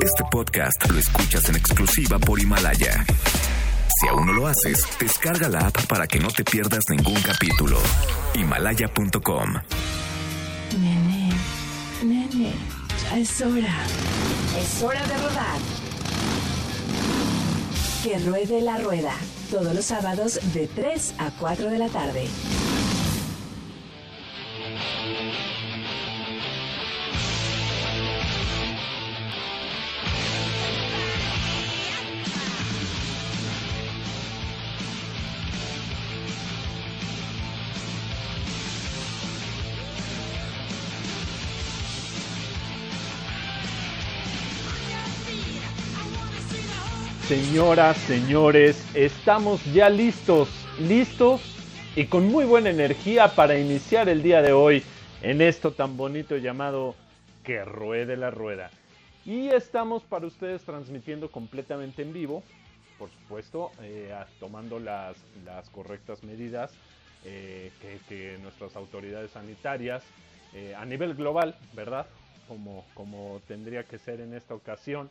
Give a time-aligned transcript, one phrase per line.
[0.00, 3.04] Este podcast lo escuchas en exclusiva por Himalaya.
[4.00, 7.78] Si aún no lo haces, descarga la app para que no te pierdas ningún capítulo.
[8.34, 9.54] Himalaya.com.
[10.80, 11.30] Nene,
[12.04, 12.52] nene,
[13.02, 13.74] ya es hora.
[14.60, 15.58] Es hora de rodar.
[18.02, 19.14] Que ruede la rueda.
[19.50, 22.28] Todos los sábados de 3 a 4 de la tarde.
[47.34, 50.48] Señoras, señores, estamos ya listos,
[50.78, 51.40] listos
[51.96, 54.84] y con muy buena energía para iniciar el día de hoy
[55.20, 56.94] en esto tan bonito llamado
[57.42, 58.70] Que Ruede la Rueda.
[59.24, 62.44] Y estamos para ustedes transmitiendo completamente en vivo,
[63.00, 65.16] por supuesto, eh, tomando las,
[65.72, 66.70] correctas medidas
[67.24, 70.04] eh, que, que, nuestras autoridades sanitarias
[70.52, 72.06] eh, a nivel global, ¿verdad?
[72.46, 75.10] Como, como tendría que ser en esta ocasión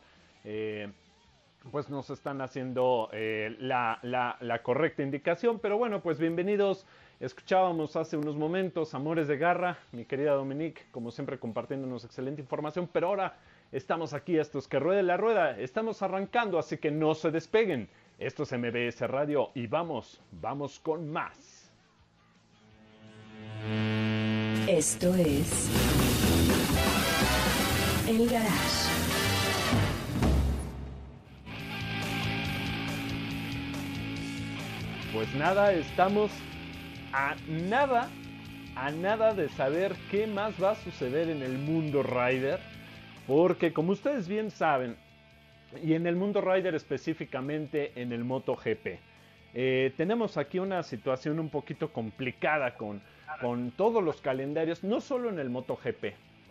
[1.70, 5.58] pues nos están haciendo eh, la, la, la, correcta indicación.
[5.58, 6.86] Pero bueno, pues bienvenidos.
[7.20, 12.88] Escuchábamos hace unos momentos Amores de Garra, mi querida Dominique, como siempre compartiéndonos excelente información.
[12.92, 13.36] Pero ahora
[13.72, 15.58] estamos aquí, estos que ruede la rueda.
[15.58, 17.88] Estamos arrancando, así que no se despeguen.
[18.18, 21.70] Esto es MBS Radio y vamos, vamos con más.
[24.68, 25.70] Esto es
[28.06, 29.03] El Garage.
[35.14, 36.32] Pues nada, estamos
[37.12, 38.10] a nada,
[38.74, 42.58] a nada de saber qué más va a suceder en el mundo Rider.
[43.28, 44.96] Porque como ustedes bien saben,
[45.80, 48.98] y en el mundo Rider específicamente en el MotoGP,
[49.54, 53.00] eh, tenemos aquí una situación un poquito complicada con,
[53.40, 56.06] con todos los calendarios, no solo en el MotoGP.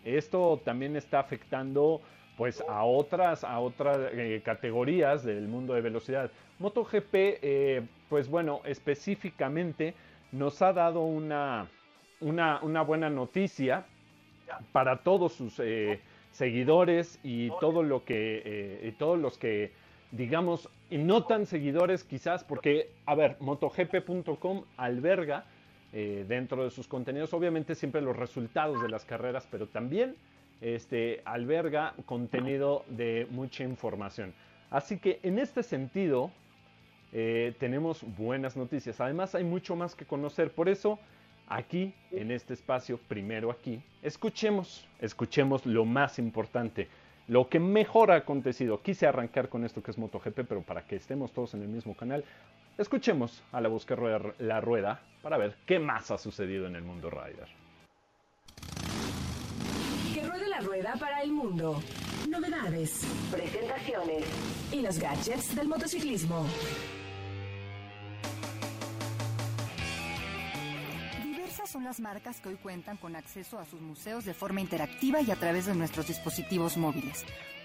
[0.06, 2.00] Esto también está afectando
[2.36, 6.30] pues a otras, a otras eh, categorías del mundo de velocidad.
[6.58, 7.82] MotoGP, eh,
[8.14, 9.92] pues bueno, específicamente
[10.30, 11.66] nos ha dado una,
[12.20, 13.86] una, una buena noticia
[14.70, 15.98] para todos sus eh,
[16.30, 19.72] seguidores y todo lo que y todos los que
[20.12, 25.46] digamos y no tan seguidores quizás porque a ver motogp.com alberga
[25.90, 30.14] dentro de sus contenidos obviamente siempre los resultados de las carreras pero también
[30.60, 34.32] este, alberga contenido de mucha información.
[34.70, 36.30] Así que en este sentido
[37.14, 39.00] eh, tenemos buenas noticias.
[39.00, 40.50] Además hay mucho más que conocer.
[40.50, 40.98] Por eso
[41.48, 46.88] aquí, en este espacio, primero aquí, escuchemos, escuchemos lo más importante.
[47.26, 48.82] Lo que mejor ha acontecido.
[48.82, 51.96] Quise arrancar con esto que es MotoGP, pero para que estemos todos en el mismo
[51.96, 52.22] canal,
[52.76, 56.82] escuchemos a la que rueda la rueda para ver qué más ha sucedido en el
[56.82, 57.48] mundo rider
[60.54, 61.82] la rueda para el mundo.
[62.28, 63.00] Novedades,
[63.30, 64.24] presentaciones
[64.70, 66.46] y los gadgets del motociclismo.
[71.74, 75.32] Son las marcas que hoy cuentan con acceso a sus museos de forma interactiva y
[75.32, 77.24] a través de nuestros dispositivos móviles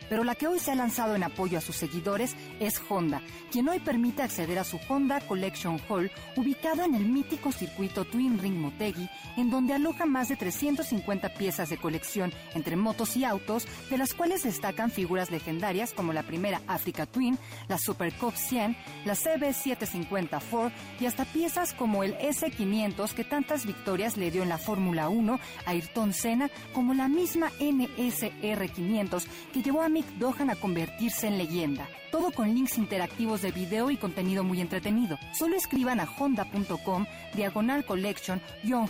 [0.10, 3.22] pero la que hoy se ha lanzado en apoyo a sus seguidores es Honda,
[3.52, 8.40] quien hoy permite acceder a su Honda Collection Hall, ubicado en el mítico circuito Twin
[8.40, 13.68] Ring Motegi, en donde aloja más de 350 piezas de colección entre motos y autos,
[13.90, 17.38] de las cuales destacan figuras legendarias como la primera Africa Twin,
[17.68, 18.76] la Super Cup 100,
[19.06, 24.50] la CB750 Ford y hasta piezas como el S500 que tantas victorias le dio en
[24.50, 29.90] la Fórmula 1 a Ayrton Senna, como la misma NSR 500 que llevó a
[30.20, 31.88] Dohan a convertirse en leyenda.
[32.12, 35.18] Todo con links interactivos de video y contenido muy entretenido.
[35.38, 37.06] Solo escriban a honda.com,
[37.36, 38.42] diagonal collection,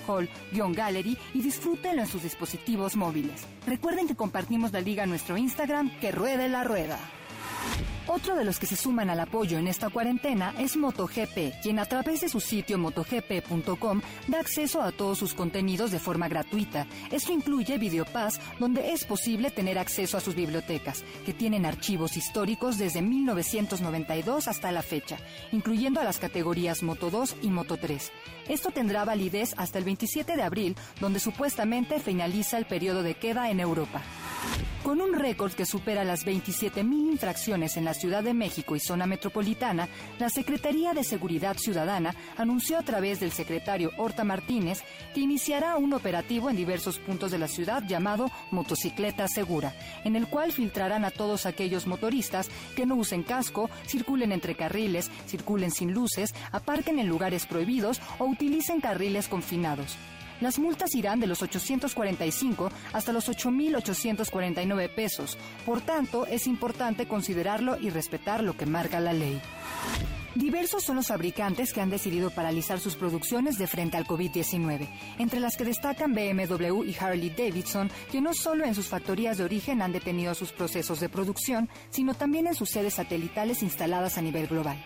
[0.08, 0.30] hall,
[0.74, 3.46] gallery y disfrútenlo en sus dispositivos móviles.
[3.66, 7.00] Recuerden que compartimos la liga en nuestro Instagram, que ruede la rueda.
[8.12, 11.86] Otro de los que se suman al apoyo en esta cuarentena es MotoGP, quien a
[11.86, 16.88] través de su sitio motogp.com da acceso a todos sus contenidos de forma gratuita.
[17.12, 22.80] Esto incluye Videopass, donde es posible tener acceso a sus bibliotecas, que tienen archivos históricos
[22.80, 25.18] desde 1992 hasta la fecha,
[25.52, 28.12] incluyendo a las categorías Moto 2 y Moto 3.
[28.48, 33.52] Esto tendrá validez hasta el 27 de abril, donde supuestamente finaliza el periodo de queda
[33.52, 34.02] en Europa.
[34.84, 39.06] Con un récord que supera las 27.000 infracciones en la Ciudad de México y zona
[39.06, 45.76] metropolitana, la Secretaría de Seguridad Ciudadana anunció a través del secretario Horta Martínez que iniciará
[45.76, 49.76] un operativo en diversos puntos de la ciudad llamado Motocicleta Segura,
[50.06, 55.12] en el cual filtrarán a todos aquellos motoristas que no usen casco, circulen entre carriles,
[55.28, 59.98] circulen sin luces, aparquen en lugares prohibidos o utilicen carriles confinados.
[60.42, 65.38] Las multas irán de los 845 hasta los 8.849 pesos.
[65.66, 69.42] Por tanto, es importante considerarlo y respetar lo que marca la ley.
[70.36, 74.88] Diversos son los fabricantes que han decidido paralizar sus producciones de frente al COVID-19,
[75.18, 79.44] entre las que destacan BMW y Harley Davidson, que no solo en sus factorías de
[79.44, 84.22] origen han detenido sus procesos de producción, sino también en sus sedes satelitales instaladas a
[84.22, 84.78] nivel global.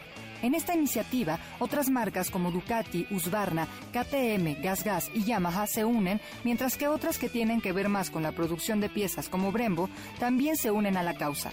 [0.43, 6.75] En esta iniciativa, otras marcas como Ducati, Husqvarna, KTM, GasGas y Yamaha se unen, mientras
[6.75, 10.57] que otras que tienen que ver más con la producción de piezas como Brembo también
[10.57, 11.51] se unen a la causa.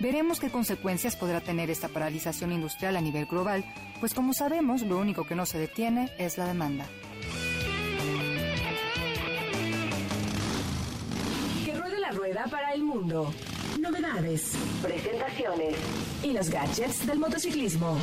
[0.00, 3.64] Veremos qué consecuencias podrá tener esta paralización industrial a nivel global,
[4.00, 6.84] pues como sabemos, lo único que no se detiene es la demanda.
[11.64, 13.32] Que ruede la rueda para el mundo
[13.90, 15.76] novedades, presentaciones
[16.24, 17.96] y los gadgets del motociclismo.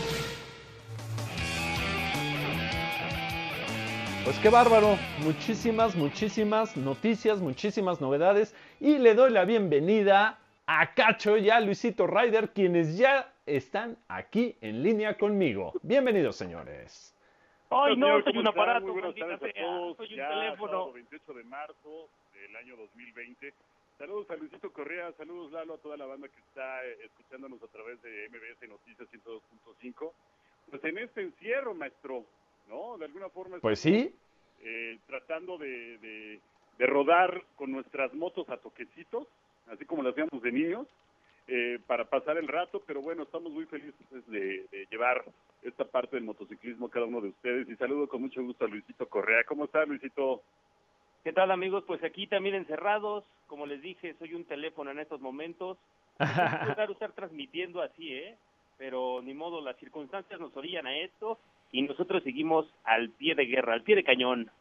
[4.24, 11.36] Pues qué bárbaro, muchísimas, muchísimas noticias, muchísimas novedades y le doy la bienvenida a Cacho
[11.36, 15.74] y a Luisito Ryder, quienes ya están aquí en línea conmigo.
[15.82, 17.14] Bienvenidos, señores.
[17.70, 19.98] Ay, no, soy un aparato, Muy buenas tardes a todos.
[19.98, 20.72] soy un Ya, teléfono.
[20.72, 23.54] sábado 28 de marzo del año 2020.
[23.98, 27.68] Saludos a Luisito Correa, saludos Lalo a toda la banda que está eh, escuchándonos a
[27.68, 30.12] través de MBS Noticias 102.5.
[30.70, 32.26] Pues en este encierro, maestro,
[32.68, 32.98] ¿no?
[32.98, 34.16] De alguna forma Pues estamos, sí,
[34.64, 36.40] eh, tratando de, de-
[36.78, 39.28] de rodar con nuestras motos a toquecitos,
[39.68, 40.88] así como lo hacíamos de niños,
[41.48, 43.94] eh, para pasar el rato, pero bueno, estamos muy felices
[44.28, 45.24] de, de llevar
[45.62, 48.68] esta parte del motociclismo a cada uno de ustedes y saludo con mucho gusto a
[48.68, 49.44] Luisito Correa.
[49.44, 50.42] ¿Cómo está, Luisito?
[51.24, 51.86] ¿Qué tal amigos?
[51.88, 55.78] Pues aquí también encerrados, como les dije, soy un teléfono en estos momentos.
[56.20, 58.36] Es raro estar transmitiendo así, ¿eh?
[58.78, 61.40] Pero ni modo, las circunstancias nos orillan a esto
[61.72, 64.52] y nosotros seguimos al pie de guerra, al pie de cañón.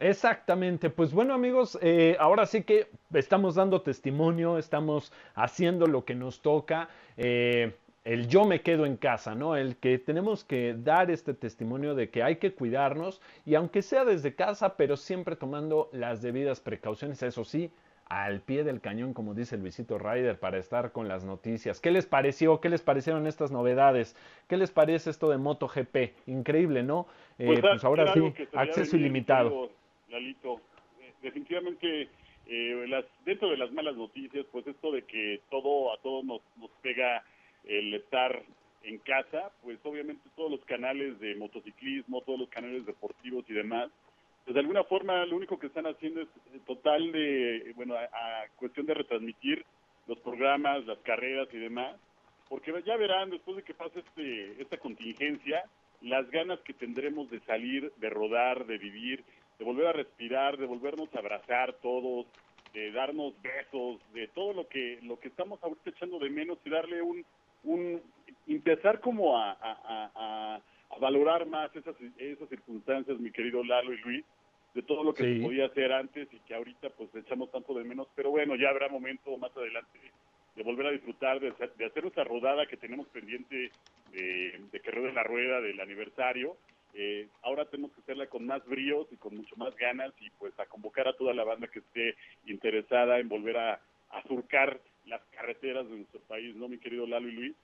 [0.00, 6.14] Exactamente, pues bueno amigos, eh, ahora sí que estamos dando testimonio, estamos haciendo lo que
[6.14, 7.74] nos toca, eh,
[8.04, 9.56] el yo me quedo en casa, ¿no?
[9.56, 14.04] El que tenemos que dar este testimonio de que hay que cuidarnos y aunque sea
[14.04, 17.70] desde casa, pero siempre tomando las debidas precauciones, eso sí,
[18.08, 21.80] al pie del cañón, como dice Luisito Ryder, para estar con las noticias.
[21.80, 22.60] ¿Qué les pareció?
[22.60, 24.16] ¿Qué les parecieron estas novedades?
[24.48, 26.14] ¿Qué les parece esto de MotoGP?
[26.26, 27.06] Increíble, ¿no?
[27.38, 28.20] Eh, a- pues ahora sí,
[28.54, 29.70] acceso ilimitado.
[30.08, 30.60] Lalito,
[31.02, 32.08] Eh, definitivamente
[32.48, 36.40] eh, las, dentro de las malas noticias, pues esto de que todo a todos nos,
[36.56, 37.22] nos pega
[37.64, 38.42] el estar
[38.82, 43.90] en casa, pues obviamente todos los canales de motociclismo, todos los canales deportivos y demás,
[44.44, 47.94] pues de alguna forma lo único que están haciendo es eh, total de, eh, bueno,
[47.94, 49.64] a, a cuestión de retransmitir
[50.06, 51.96] los programas, las carreras y demás,
[52.48, 55.64] porque ya verán, después de que pase este, esta contingencia,
[56.00, 59.22] las ganas que tendremos de salir, de rodar, de vivir,
[59.58, 62.26] de volver a respirar, de volvernos a abrazar todos,
[62.72, 66.70] de darnos besos, de todo lo que lo que estamos ahorita echando de menos y
[66.70, 67.24] darle un,
[67.62, 68.02] un
[68.46, 70.62] empezar como a, a- a-
[71.00, 74.24] valorar más esas, esas circunstancias, mi querido Lalo y Luis,
[74.74, 75.36] de todo lo que Sí.
[75.36, 78.70] se podía hacer antes y que ahorita pues echamos tanto de menos, pero bueno, ya
[78.70, 79.98] habrá momento más adelante
[80.54, 83.72] de volver a disfrutar, de, hacer- de hacer esa rodada que tenemos pendiente
[84.06, 86.58] de, de que ruede la rueda del aniversario.
[86.92, 90.58] Eh, ahora tenemos que hacerla con más bríos y con mucho más ganas y pues
[90.58, 95.20] a convocar a toda la banda que esté interesada en volver a, a surcar las
[95.30, 97.56] carreteras de nuestro país, ¿no, mi querido Lalo y Luis?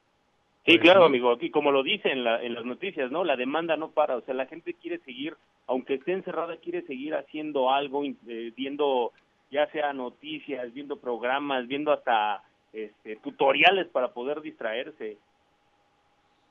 [0.64, 3.22] Sí, claro, amigo, y como lo dice en, la, en las noticias, ¿no?
[3.22, 5.36] La demanda no para, o sea, la gente quiere seguir,
[5.68, 9.12] aunque esté encerrada, quiere seguir haciendo algo, eh, viendo
[9.50, 15.18] ya sea noticias, viendo programas, viendo hasta este, tutoriales para poder distraerse.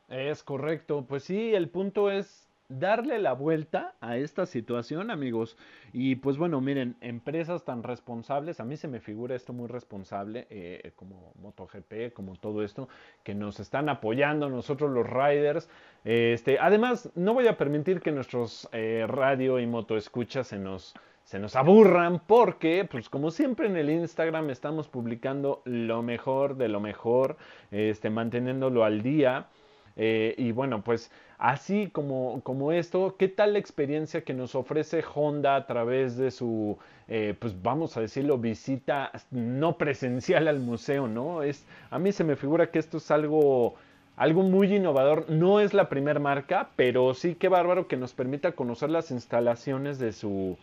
[0.07, 5.57] Es correcto, pues sí, el punto es darle la vuelta a esta situación, amigos.
[5.93, 10.47] Y pues bueno, miren, empresas tan responsables, a mí se me figura esto muy responsable,
[10.49, 12.87] eh, como MotoGP, como todo esto,
[13.23, 15.69] que nos están apoyando nosotros los riders.
[16.03, 20.95] Este, además, no voy a permitir que nuestros eh, radio y moto escuchas se nos
[21.25, 26.67] se nos aburran porque, pues como siempre en el Instagram estamos publicando lo mejor de
[26.67, 27.37] lo mejor,
[27.71, 29.47] este, manteniéndolo al día.
[29.97, 35.03] Eh, y bueno, pues así como, como esto, ¿qué tal la experiencia que nos ofrece
[35.13, 41.07] Honda a través de su, eh, pues vamos a decirlo, visita no presencial al museo,
[41.07, 41.43] ¿no?
[41.43, 43.75] Es, a mí se me figura que esto es algo,
[44.17, 45.29] algo muy innovador.
[45.29, 49.99] No es la primera marca, pero sí que bárbaro que nos permita conocer las instalaciones
[49.99, 50.57] de su,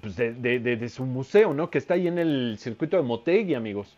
[0.00, 1.70] pues de, de, su museo, ¿no?
[1.70, 3.96] Que está ahí en el circuito de Motegi, amigos.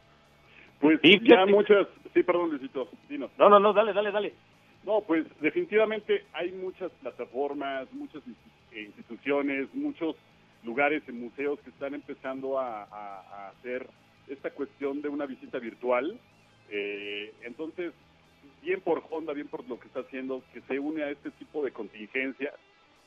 [0.80, 2.88] Pues ya muchas, sí, perdón, Luisito,
[3.38, 4.34] No, no, no, dale, dale, dale.
[4.84, 8.22] No, pues definitivamente hay muchas plataformas, muchas
[8.72, 10.14] instituciones, muchos
[10.64, 13.88] lugares en museos que están empezando a, hacer
[14.28, 16.18] esta cuestión de una visita virtual.
[16.70, 17.92] Eh, entonces,
[18.62, 21.64] bien por Honda, bien por lo que está haciendo, que se une a este tipo
[21.64, 22.54] de contingencias,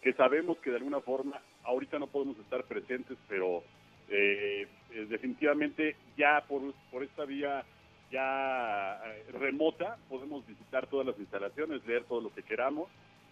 [0.02, 3.64] que sabemos que de alguna forma ahorita no podemos estar presentes, pero
[4.12, 7.64] eh, eh, definitivamente ya por, por esta vía
[8.12, 12.90] ya eh, remota podemos visitar todas las instalaciones, leer todo lo que queramos.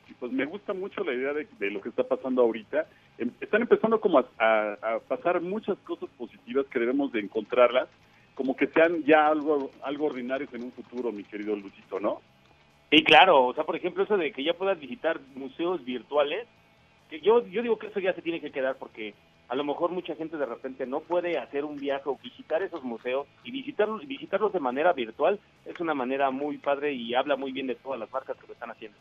[0.10, 2.88] Y pues me gusta mucho la idea de, lo que está pasando ahorita.
[3.18, 7.90] Em, están empezando como a, pasar muchas cosas positivas que debemos de encontrarlas,
[8.34, 12.22] como que sean ya algo, algo ordinarios en un futuro, mi querido Luchito, ¿no?
[12.90, 13.48] Sí, claro.
[13.48, 16.48] O sea, por ejemplo, eso de que ya puedas visitar museos virtuales,
[17.10, 19.14] que yo, yo digo que eso ya se tiene que quedar porque
[19.50, 22.84] a lo mejor mucha gente de repente no puede hacer un viaje o visitar esos
[22.84, 27.52] museos y visitarlos, visitarlos de manera virtual es una manera muy padre y habla muy
[27.52, 28.98] bien de todas las marcas que lo están haciendo.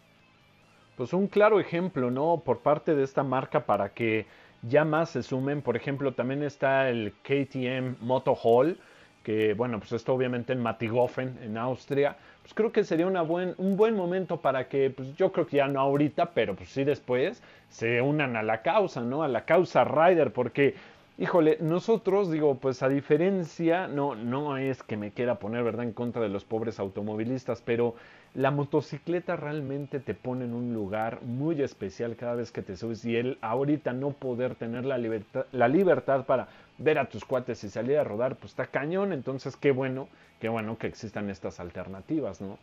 [0.96, 2.42] Pues un claro ejemplo, ¿no?
[2.44, 4.26] Por parte de esta marca para que
[4.62, 5.62] ya más se sumen.
[5.62, 8.78] Por ejemplo, también está el KTM Moto Hall,
[9.22, 12.16] que bueno, pues esto obviamente en Matigofen, en Austria.
[12.42, 15.58] Pues creo que sería una buen, un buen momento para que, pues yo creo que
[15.58, 19.22] ya no ahorita, pero pues sí después, se unan a la causa, ¿no?
[19.22, 20.74] A la causa Rider, porque,
[21.18, 25.92] híjole, nosotros, digo, pues a diferencia, no, no es que me quiera poner, ¿verdad?, en
[25.92, 27.96] contra de los pobres automovilistas, pero
[28.34, 33.04] la motocicleta realmente te pone en un lugar muy especial cada vez que te subes
[33.04, 36.48] y él ahorita no poder tener la libertad, la libertad para
[36.78, 40.08] ver a tus cuates y salir a rodar, pues está cañón, entonces qué bueno,
[40.40, 42.58] qué bueno que existan estas alternativas, ¿no?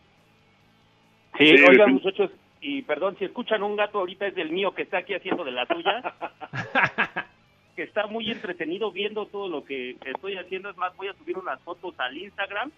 [1.37, 2.31] Sí, oigan muchachos,
[2.61, 5.51] y perdón, si escuchan un gato ahorita es del mío que está aquí haciendo de
[5.51, 6.13] la suya.
[7.75, 10.69] que está muy entretenido viendo todo lo que estoy haciendo.
[10.69, 12.71] Es más, voy a subir unas fotos al Instagram.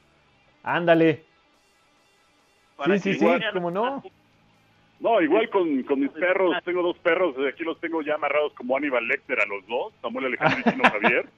[0.63, 1.23] Ándale.
[2.85, 4.03] Sí, sí, sí, ¿cómo no?
[4.99, 6.55] No, igual con, con mis perros.
[6.63, 10.25] Tengo dos perros, aquí los tengo ya amarrados como Aníbal Lecter a los dos, Samuel
[10.25, 11.29] Alejandro y Chino Javier.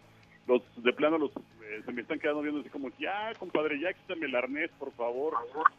[0.48, 1.32] Los de plano los
[1.70, 4.92] eh, se me están quedando viendo así como, ya, compadre, ya quítame el arnés, por
[4.94, 5.36] favor.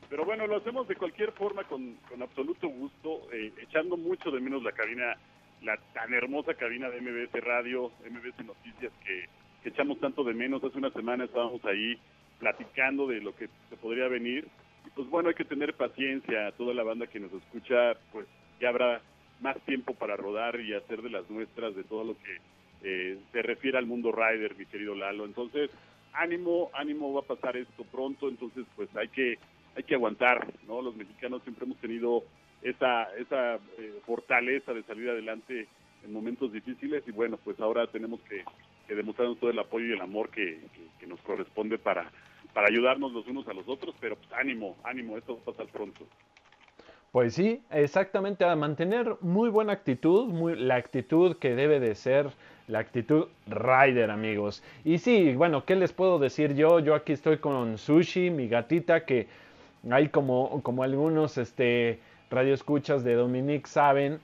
[0.08, 4.40] Pero bueno, lo hacemos de cualquier forma, con, con absoluto gusto, eh, echando mucho de
[4.40, 5.16] menos la cabina,
[5.62, 9.28] la tan hermosa cabina de MBS Radio, MBS Noticias, que,
[9.64, 10.62] que echamos tanto de menos.
[10.62, 11.98] Hace una semana estábamos ahí
[12.38, 14.46] platicando de lo que se podría venir.
[14.94, 16.52] Pues bueno, hay que tener paciencia.
[16.52, 18.26] Toda la banda que nos escucha, pues
[18.60, 19.00] ya habrá
[19.40, 22.36] más tiempo para rodar y hacer de las nuestras de todo lo que
[22.82, 25.24] eh, se refiere al mundo rider, mi querido Lalo.
[25.24, 25.70] Entonces,
[26.12, 29.38] ánimo, ánimo, va a pasar esto pronto, entonces pues hay que
[29.76, 30.82] hay que aguantar, ¿no?
[30.82, 32.24] Los mexicanos siempre hemos tenido
[32.62, 35.68] esa esa eh, fortaleza de salir adelante
[36.04, 38.44] en momentos difíciles y bueno, pues ahora tenemos que,
[38.90, 40.58] que demostrarnos todo el apoyo y el amor que,
[41.06, 42.10] nos corresponde para
[42.52, 45.66] para ayudarnos los unos a los otros, pero pues ánimo, ánimo, esto va a pasar
[45.66, 46.06] pronto.
[47.12, 52.30] Pues sí, exactamente, a mantener muy buena actitud, muy, la actitud que debe de ser
[52.68, 54.62] la actitud rider, amigos.
[54.84, 56.78] Y sí, bueno, ¿qué les puedo decir yo?
[56.78, 59.26] Yo aquí estoy con Sushi, mi gatita, que
[59.90, 61.98] hay como, como algunos este,
[62.30, 64.20] radioescuchas de Dominique saben,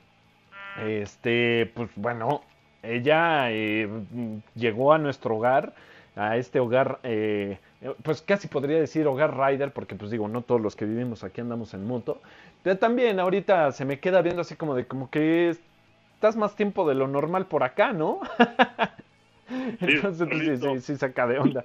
[0.84, 2.42] este, pues bueno,
[2.82, 3.88] ella eh,
[4.54, 5.74] llegó a nuestro hogar,
[6.14, 7.58] a este hogar, eh,
[8.02, 11.40] pues casi podría decir hogar rider, porque pues digo, no todos los que vivimos aquí
[11.40, 12.20] andamos en moto,
[12.62, 15.50] pero también ahorita se me queda viendo así como de como que
[16.14, 18.20] estás más tiempo de lo normal por acá, ¿no?
[19.80, 21.64] Entonces, pues, sí, sí, sí, saca de onda.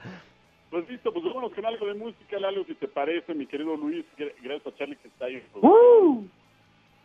[0.70, 4.06] Pues listo, pues vámonos con algo de música, algo si te parece, mi querido Luis,
[4.18, 5.44] gracias a Charlie que está ahí.
[5.56, 6.25] ¡Uh!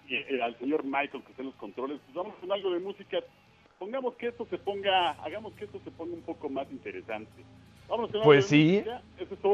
[0.08, 2.80] Y eh, al señor Michael que está en los controles, pues vamos con algo de
[2.80, 3.18] música.
[3.78, 7.42] Pongamos que esto se ponga, hagamos que esto se ponga un poco más interesante.
[7.88, 8.84] Vámonos con pues sí.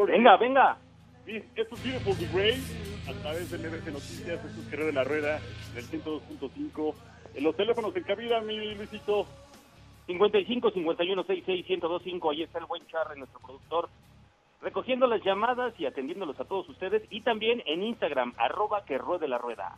[0.07, 0.79] venga, venga.
[1.27, 2.61] Esto es Beautiful the Grey,
[3.09, 5.41] a través de MBC Noticias, esto es Guerrero de la Rueda,
[5.75, 6.95] del 102.5.
[7.35, 9.27] En los teléfonos en cabida, mi Luisito.
[10.07, 13.89] 55 51 66 1025, ahí está el buen Charre, nuestro productor,
[14.61, 19.29] recogiendo las llamadas y atendiéndolos a todos ustedes, y también en Instagram, arroba que ruede
[19.29, 19.77] la rueda.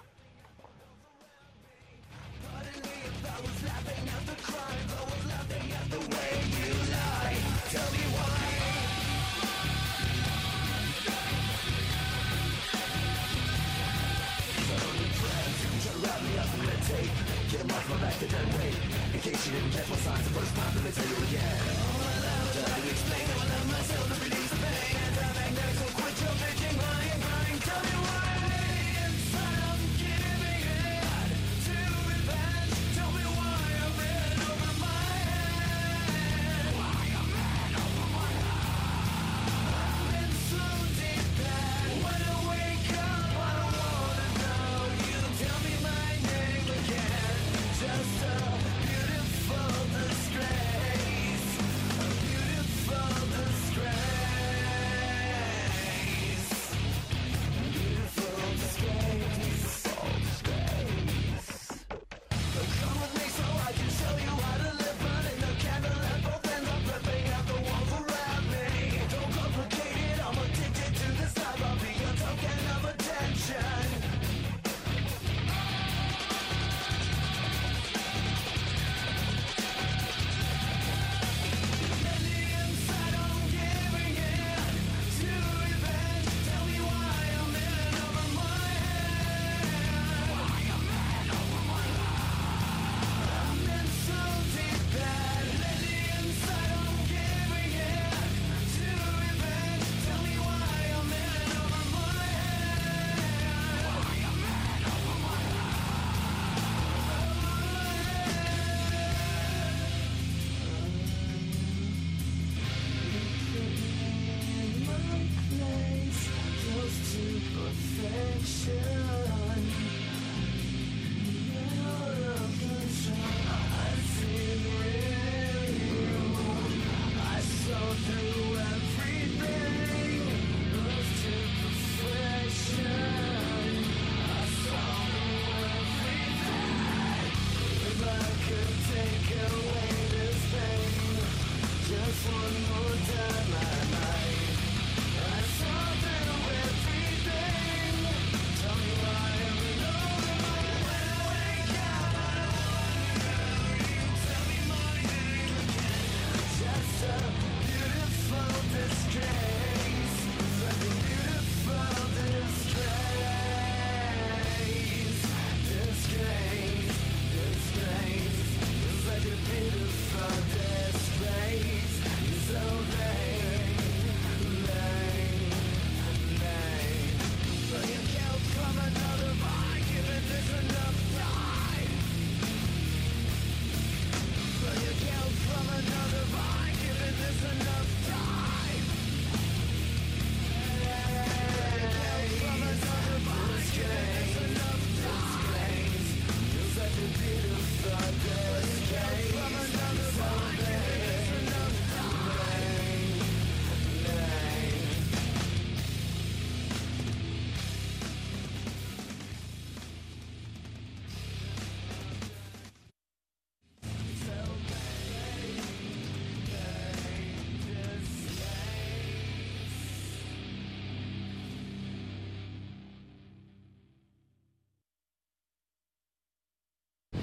[16.94, 17.10] tape
[17.50, 18.78] Get a microphone they're dead weight.
[19.14, 21.58] In case you didn't catch my signs the first time, let me tell you again
[21.82, 24.43] All I love, I can explain, I love myself, I believe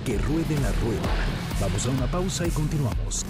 [0.06, 1.10] Que ruede la rueda.
[1.60, 3.24] Vamos a una pausa y continuamos.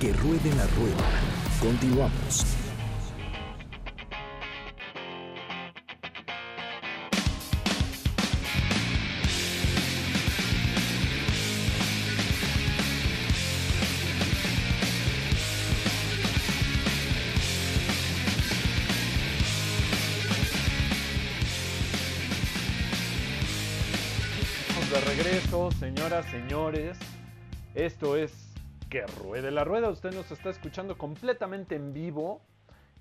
[0.00, 1.04] Que ruede la rueda.
[1.60, 2.57] Continuamos.
[26.30, 26.98] Señores.
[27.74, 28.32] Esto es
[28.88, 29.90] Que Ruede la Rueda.
[29.90, 32.40] Usted nos está escuchando completamente en vivo.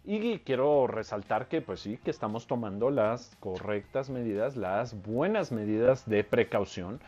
[0.04, 6.08] Y quiero resaltar que, pues sí, que estamos tomando las correctas medidas, las buenas medidas
[6.08, 7.00] de precaución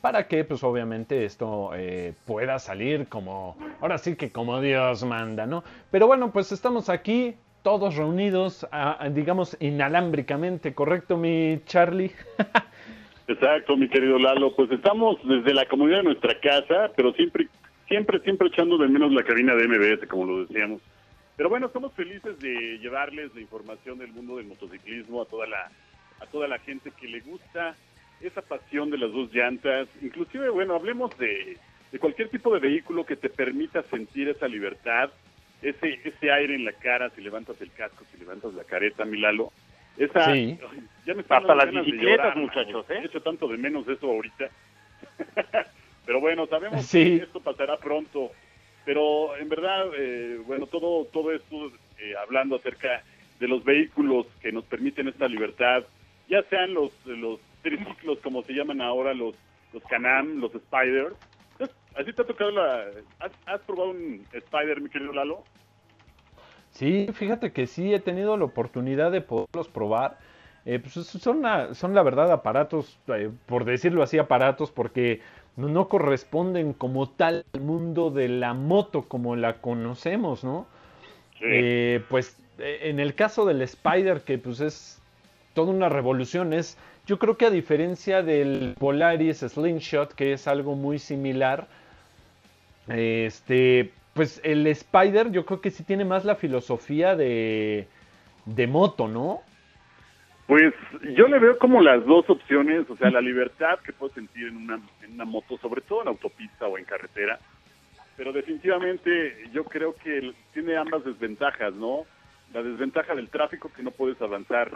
[0.00, 5.46] para que, pues obviamente, esto eh, pueda salir como, ahora sí que como Dios manda,
[5.46, 5.64] ¿no?
[5.90, 12.12] Pero bueno, pues estamos aquí, todos reunidos, a- digamos, inalámbricamente, ¿correcto, mi Charlie?
[13.28, 14.54] Exacto, mi querido Lalo.
[14.54, 17.48] Pues estamos desde la comunidad de nuestra casa, pero siempre,
[17.88, 20.80] siempre, siempre echando de menos la cabina de MBS, como lo decíamos.
[21.36, 25.70] Pero bueno, estamos felices de llevarles la información del mundo del motociclismo a toda la,
[26.20, 27.76] a toda la gente que le gusta
[28.20, 29.88] esa pasión de las dos llantas.
[30.00, 31.58] Inclusive, bueno, hablemos de,
[31.92, 35.10] de cualquier tipo de vehículo que te permita sentir esa libertad,
[35.62, 39.18] ese, ese aire en la cara, si levantas el casco, si levantas la careta, mi
[39.18, 39.52] Lalo.
[39.96, 40.58] Esa, Sí.
[41.06, 42.86] ya me están Hasta las bicicletas, llorar, muchachos.
[42.90, 43.00] ¿eh?
[43.02, 44.50] He hecho tanto de menos eso ahorita.
[46.06, 47.18] Pero bueno, sabemos Sí.
[47.18, 48.30] que esto pasará pronto.
[48.84, 53.02] Pero en verdad, eh, bueno, todo, todo esto, eh, hablando acerca
[53.40, 55.84] de los vehículos que nos permiten esta libertad,
[56.28, 59.34] ya sean los, los triciclos, como se llaman ahora, los,
[59.72, 61.12] los Can-Am, los Spider.
[61.96, 62.84] ¿Así te ha tocado la...
[63.20, 65.42] ¿Has, has probado un Spider, mi querido Lalo?
[66.76, 70.18] Sí, fíjate que sí he tenido la oportunidad de poderlos probar.
[70.64, 75.20] Eh, pues son, la- son la verdad aparatos, eh, por decirlo así, aparatos, porque
[75.56, 80.66] no, corresponden como tal al mundo de la moto como la conocemos, ¿no?
[81.42, 85.00] Eh, pues en el caso del Spider, que pues es
[85.54, 90.74] toda una revolución, es, yo creo que a diferencia del Polaris Slingshot, que es algo
[90.76, 91.68] muy similar,
[92.88, 97.86] este, pues el Spider yo creo que sí tiene más la filosofía de,
[98.46, 99.42] de moto, ¿no?
[100.46, 100.72] Pues
[101.16, 104.56] yo le veo como las dos opciones, o sea, la libertad que puedo sentir en
[104.56, 107.38] una, en una moto, sobre todo en autopista o en carretera,
[108.16, 112.06] pero definitivamente yo creo que tiene ambas desventajas, ¿no?
[112.54, 114.70] La desventaja del tráfico, que no puedes avanzar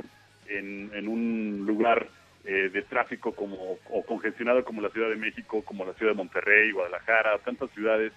[0.48, 2.09] en, en un lugar
[2.44, 3.57] eh, de tráfico como
[3.90, 8.12] o congestionado como la Ciudad de México, como la Ciudad de Monterrey, Guadalajara, tantas ciudades,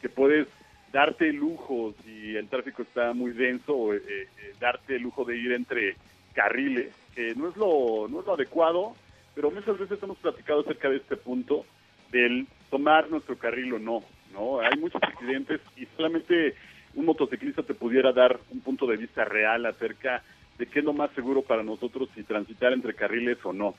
[0.00, 0.48] que puedes
[0.94, 4.28] darte lujo, si el tráfico está muy denso, eh, eh,
[4.60, 5.96] darte el lujo de ir entre
[6.34, 8.94] carriles, que no es lo, no es lo adecuado,
[9.34, 11.66] pero muchas veces hemos platicado acerca de este punto
[12.12, 14.60] del tomar nuestro carril o no, ¿no?
[14.60, 16.54] Hay muchos accidentes y solamente
[16.94, 20.22] un motociclista te pudiera dar un punto de vista real acerca
[20.58, 23.74] de qué es lo más seguro para nosotros si transitar entre carriles o no.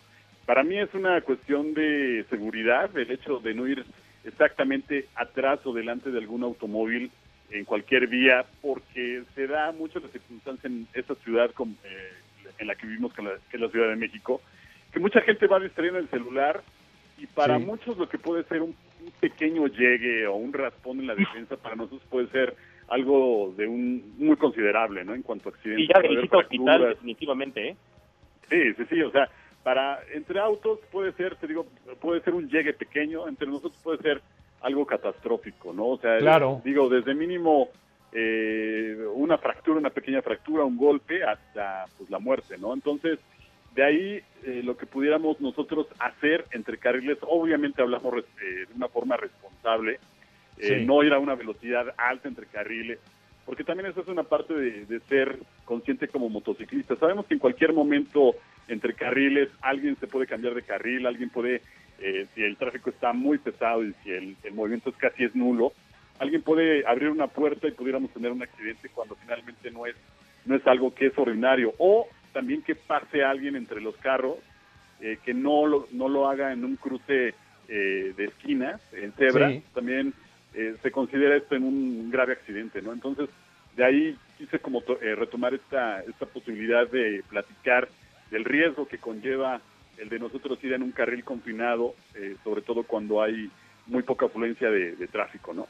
[0.46, 3.86] Para mí es una cuestión de seguridad, el hecho de no ir
[4.26, 7.12] exactamente atrás o delante de algún automóvil
[7.52, 11.52] en cualquier vía, porque se da mucho la circunstancia en esta ciudad
[11.84, 12.14] eh,
[12.58, 14.42] en la que vivimos, que, es la Ciudad de México,
[14.92, 16.62] que mucha gente va distrayendo el celular
[17.18, 17.66] y para Sí.
[17.66, 21.56] muchos lo que puede ser un, un pequeño llegue o un raspón en la defensa,
[21.58, 22.56] para nosotros puede ser
[22.88, 25.14] algo de un muy considerable, ¿no?
[25.16, 25.86] En cuanto a accidentes.
[25.86, 27.78] Y ya a hospital, definitivamente, ¿eh?
[28.50, 29.30] Sí, sí, sí, o sea,
[29.66, 31.66] para entre autos puede ser, te digo,
[32.00, 34.22] puede ser un llegue pequeño, entre nosotros puede ser
[34.62, 35.88] algo catastrófico, ¿no?
[35.88, 36.62] O sea, Claro.
[36.64, 37.70] digo, desde mínimo
[38.12, 42.76] eh, una fractura, una pequeña fractura, un golpe, hasta pues la muerte, ¿no?
[42.76, 43.18] Entonces,
[43.74, 48.88] de ahí eh, lo que pudiéramos nosotros hacer entre carriles, obviamente hablamos eh, de una
[48.88, 49.94] forma responsable,
[50.60, 50.86] eh, Sí.
[50.86, 53.00] no ir a una velocidad alta entre carriles,
[53.48, 56.96] porque también eso es una parte de, de ser consciente como motociclista.
[56.98, 58.36] Sabemos que en cualquier momento
[58.68, 61.62] entre carriles alguien se puede cambiar de carril, alguien puede,
[62.00, 65.36] eh, si el tráfico está muy pesado y si el, el movimiento es casi es
[65.36, 65.74] nulo,
[66.20, 69.96] alguien puede abrir una puerta y pudiéramos tener un accidente cuando finalmente no es
[70.46, 74.38] no es algo que es ordinario o también que pase alguien entre los carros
[75.02, 77.34] eh, que no lo, no lo haga en un cruce
[77.68, 79.64] eh, de esquinas en cebra Sí.
[79.74, 80.14] también
[80.54, 83.28] eh, se considera esto en un grave accidente no entonces
[83.76, 87.88] de ahí quise como to- eh, retomar esta esta posibilidad de platicar
[88.32, 89.62] del riesgo que conlleva
[89.98, 93.50] el de nosotros ir en un carril confinado eh, sobre todo cuando hay
[93.88, 95.68] muy poca afluencia de, tráfico no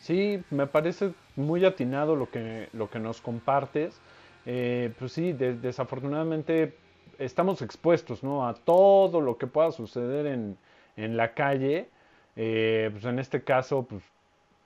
[0.00, 4.00] Sí, me parece muy atinado lo que, lo que nos compartes.
[4.46, 6.74] Eh, pues sí, de- desafortunadamente
[7.18, 8.46] estamos expuestos ¿no?
[8.48, 10.56] a todo lo que pueda suceder en,
[10.96, 11.86] en la calle.
[12.34, 14.02] Eh, pues en este caso, pues,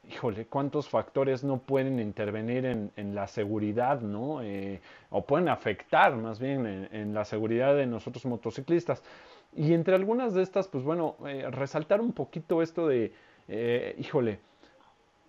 [0.09, 4.43] híjole, cuántos factores no pueden intervenir en, la seguridad, ¿no?
[4.43, 9.03] Eh, o pueden afectar más bien en, en la seguridad de nosotros motociclistas.
[9.57, 13.13] Y entre algunas de estas, pues bueno, eh, resaltar un poquito esto de,
[13.49, 14.39] eh, híjole,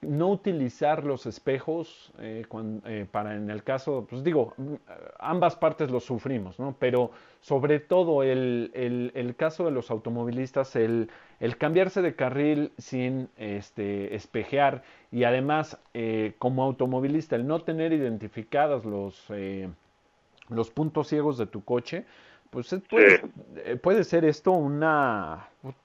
[0.08, 2.46] no utilizar los espejos eh,
[2.86, 4.74] eh, para en el caso, pues digo, mm,
[5.20, 6.76] ambas partes lo sufrimos, ¿no?
[6.80, 12.72] Pero sobre todo el, el- el caso de los automovilistas, el, el cambiarse de carril
[12.78, 19.30] sin este, espejear y además eh, como automovilista el no tener identificadas los,
[20.50, 22.06] los puntos ciegos de tu coche,
[22.50, 23.20] pues puede,
[23.82, 25.76] puede ser esto una, pues,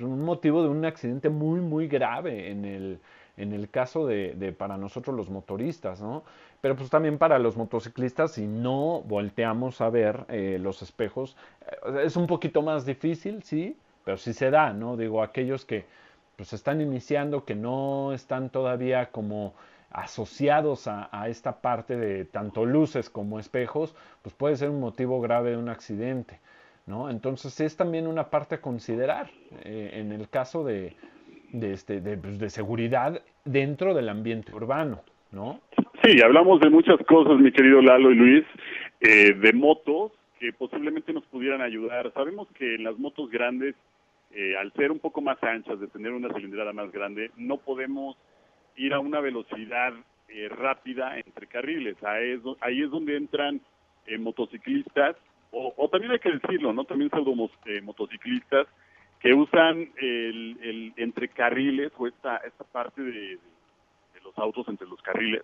[0.00, 2.98] un motivo de un accidente muy, muy grave en el,
[3.36, 6.22] en el caso de, para nosotros los motoristas, ¿no?
[6.60, 12.02] Pero pues también para los motociclistas, si no volteamos a ver eh, los espejos, eh,
[12.04, 14.96] es un poquito más difícil, sí, pero sí se da, ¿no?
[14.96, 15.84] Digo, aquellos que
[16.36, 19.54] pues están iniciando, que no están todavía como
[19.90, 25.20] asociados a, a esta parte de tanto luces como espejos, pues puede ser un motivo
[25.20, 26.40] grave de un accidente,
[26.86, 27.10] ¿no?
[27.10, 29.30] Entonces es también una parte a considerar
[29.62, 30.96] eh, en el caso de,
[31.60, 35.00] de, este, de, pues, de seguridad dentro del ambiente urbano,
[35.32, 35.60] ¿no?
[36.02, 38.44] Sí, hablamos de muchas cosas, mi querido Lalo y Luis.
[39.00, 42.12] eh, de motos que posiblemente nos pudieran ayudar.
[42.14, 43.74] Sabemos que en las motos grandes,
[44.32, 48.16] eh, al ser un poco más anchas, de tener una cilindrada más grande, no podemos
[48.76, 49.92] ir a una velocidad
[50.28, 51.96] eh, rápida entre carriles.
[52.02, 53.60] Ahí es, ahí es donde entran
[54.06, 55.16] eh, motociclistas,
[55.50, 56.84] o, o, también hay que decirlo, ¿no?
[56.84, 57.32] También pseudo
[57.66, 58.66] eh, motociclistas
[59.24, 63.38] que usan el, el entre carriles o esta, esta parte de,
[64.12, 65.42] de los autos entre los carriles,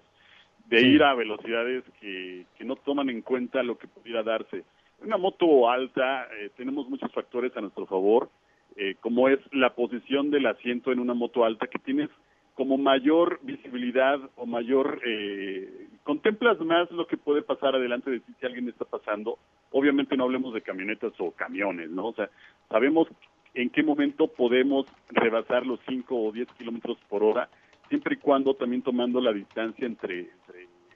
[0.66, 4.64] de ir a velocidades que, que no toman en cuenta lo que pudiera darse.
[5.02, 8.28] Una moto alta, eh, tenemos muchos factores a nuestro favor,
[8.76, 12.10] eh, como es la posición del asiento en una moto alta, que tienes
[12.52, 18.30] como mayor visibilidad o mayor, eh, contemplas más lo que puede pasar adelante de ti
[18.38, 19.38] si alguien está pasando.
[19.70, 22.08] Obviamente no hablemos de camionetas o camiones, ¿no?
[22.08, 22.28] O sea,
[22.68, 23.08] sabemos
[23.54, 27.48] en qué momento podemos rebasar los 5 o 10 kilómetros por hora,
[27.88, 30.30] siempre y cuando también tomando la distancia entre,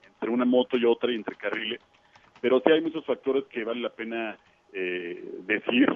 [0.07, 1.81] entre, una moto y otra y entre carriles.
[2.41, 4.37] Pero sí hay muchos factores que vale la pena
[4.73, 5.89] eh, decir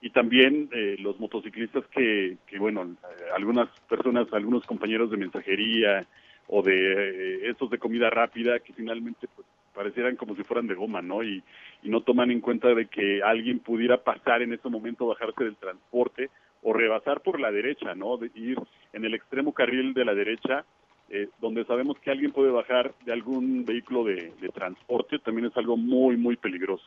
[0.00, 2.96] y también eh, los motociclistas que, que bueno,
[3.34, 6.06] algunas personas, algunos compañeros de mensajería
[6.48, 10.74] o de eh, estos de comida rápida que finalmente pues, parecieran como si fueran de
[10.74, 11.22] goma, ¿no?
[11.22, 11.42] Y,
[11.82, 16.30] no toman en cuenta de que alguien pudiera pasar en ese momento, bajarse del transporte
[16.62, 18.16] o rebasar por la derecha, ¿no?
[18.16, 18.56] De ir
[18.92, 20.64] en el extremo carril de la derecha,
[21.10, 25.56] eh, donde sabemos que alguien puede bajar de algún vehículo de, de transporte, también es
[25.56, 26.84] algo muy, muy peligroso.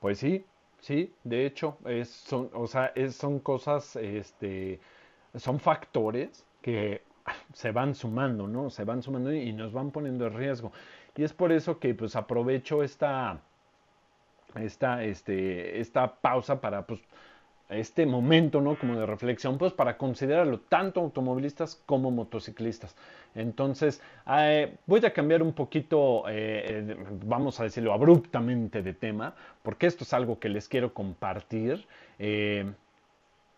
[0.00, 0.44] Pues sí,
[0.80, 4.78] Sí, de hecho, es, son, o sea, es, son cosas, este,
[5.34, 7.02] son factores que
[7.52, 8.70] se van sumando, ¿no?
[8.70, 10.70] Se van sumando y nos van poniendo en riesgo.
[11.16, 13.40] Y es por eso que, pues, aprovecho esta,
[14.54, 17.00] esta, este, esta pausa para, pues,
[17.68, 18.78] este momento, ¿no?
[18.78, 22.94] Como de reflexión, pues para considerarlo tanto automovilistas como motociclistas.
[23.34, 24.00] Entonces,
[24.38, 30.04] eh, voy a cambiar un poquito, eh, vamos a decirlo abruptamente de tema, porque esto
[30.04, 31.86] es algo que les quiero compartir.
[32.18, 32.72] Eh,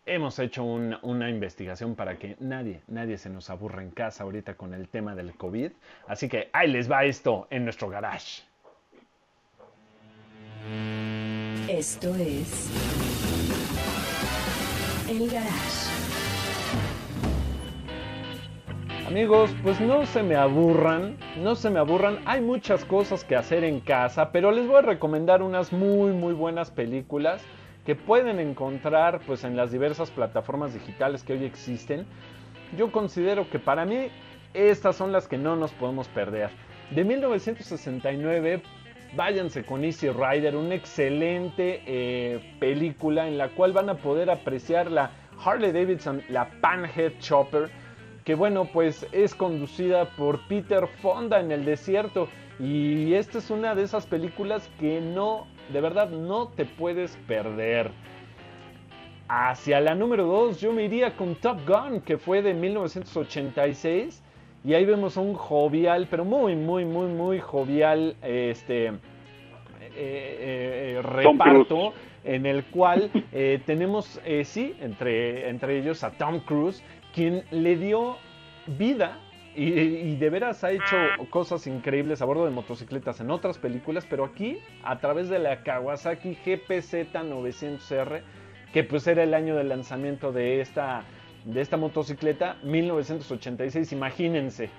[0.08, 4.54] hemos hecho un, una investigación para que nadie, nadie se nos aburra en casa ahorita
[4.54, 5.70] con el tema del COVID.
[6.06, 8.42] Así que ahí les va esto en nuestro garage.
[11.68, 12.70] Esto es
[15.08, 15.88] el garage.
[19.06, 23.64] Amigos, pues no se me aburran, no se me aburran, hay muchas cosas que hacer
[23.64, 27.40] en casa, pero les voy a recomendar unas muy muy buenas películas
[27.88, 32.04] que pueden encontrar pues en las diversas plataformas digitales que hoy existen.
[32.76, 34.08] Yo considero que para mí
[34.52, 36.50] estas son las que no nos podemos perder.
[36.90, 38.60] De 1969
[39.16, 44.90] váyanse con Easy Rider, una excelente eh, película en la cual van a poder apreciar
[44.90, 45.10] la
[45.42, 47.70] Harley Davidson, la Panhead Chopper,
[48.22, 52.28] que bueno, pues es conducida por Peter Fonda en el desierto.
[52.60, 57.90] Y esta es una de esas películas que no, de verdad, no te puedes perder.
[59.28, 64.22] Hacia la número 2 yo me iría con Top Gun, que fue de 1986.
[64.64, 68.92] Y ahí vemos un jovial, pero muy, muy, muy, muy jovial este, eh,
[69.96, 71.92] eh, eh, reparto
[72.24, 73.10] en el cual
[73.64, 76.82] tenemos, eh, sí, entre, entre ellos a Tom Cruise,
[77.14, 78.16] quien le dio
[78.66, 79.18] vida
[79.54, 80.96] y, y, de veras ha hecho
[81.30, 85.62] cosas increíbles a bordo de motocicletas en otras películas, pero aquí a través de la
[85.62, 88.22] Kawasaki GPZ 900R,
[88.72, 91.04] que pues era el año de lanzamiento de esta
[91.44, 94.70] de esta motocicleta 1986, imagínense.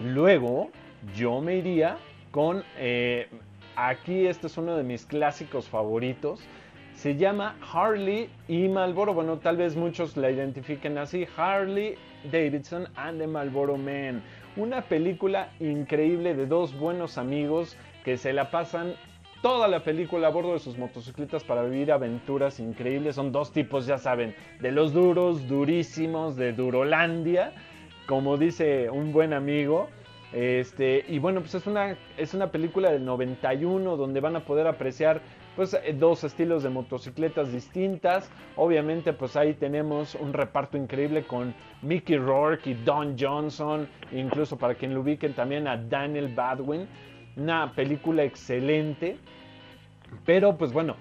[0.00, 0.70] Luego
[1.14, 1.98] yo me iría
[2.30, 3.28] con, eh,
[3.76, 6.40] aquí este es uno de mis clásicos favoritos,
[6.98, 11.94] se llama Harley y Malboro, bueno tal vez muchos la identifiquen así, Harley
[12.32, 14.20] Davidson and the Malboro Man,
[14.56, 18.94] una película increíble de dos buenos amigos que se la pasan
[19.42, 23.14] toda la película a bordo de sus motocicletas para vivir aventuras increíbles.
[23.14, 27.52] Son dos tipos, ya saben, de los duros, durísimos, de Durolandia,
[28.08, 29.88] como dice un buen amigo.
[30.32, 34.66] Este, y bueno, pues es una, es una película del 91 donde van a poder
[34.66, 35.20] apreciar
[35.58, 38.30] pues dos estilos de motocicletas distintas.
[38.54, 44.76] Obviamente pues ahí tenemos un reparto increíble con Mickey Rourke y Don Johnson, incluso para
[44.76, 46.86] quien lo ubiquen también a Daniel Badwin
[47.38, 49.16] una película excelente.
[50.24, 50.94] Pero pues bueno,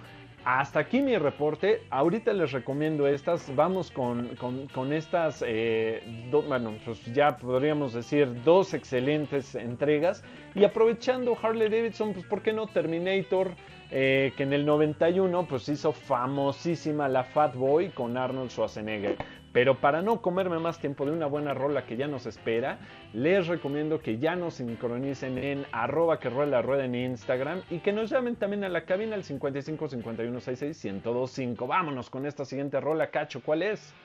[0.45, 1.83] hasta aquí mi reporte.
[1.89, 3.53] Ahorita les recomiendo estas.
[3.55, 10.23] Vamos con, con, con estas, eh, bueno, pues ya podríamos decir dos excelentes entregas.
[10.55, 13.51] Y aprovechando Harley Davidson, pues ¿por qué no Terminator?
[13.89, 19.15] Eh, que en el 91 pues hizo famosísima la Fat Boy con Arnold Schwarzenegger.
[19.53, 22.79] Pero para no comerme más tiempo de una buena rola que ya nos espera,
[23.13, 27.79] les recomiendo que ya nos sincronicen en arroba que rueda la rueda en Instagram y
[27.79, 31.65] que nos llamen también a la cabina al 55 51 66 1025.
[31.65, 33.95] Vámonos con esta siguiente rola, Cacho, ¿cuál es?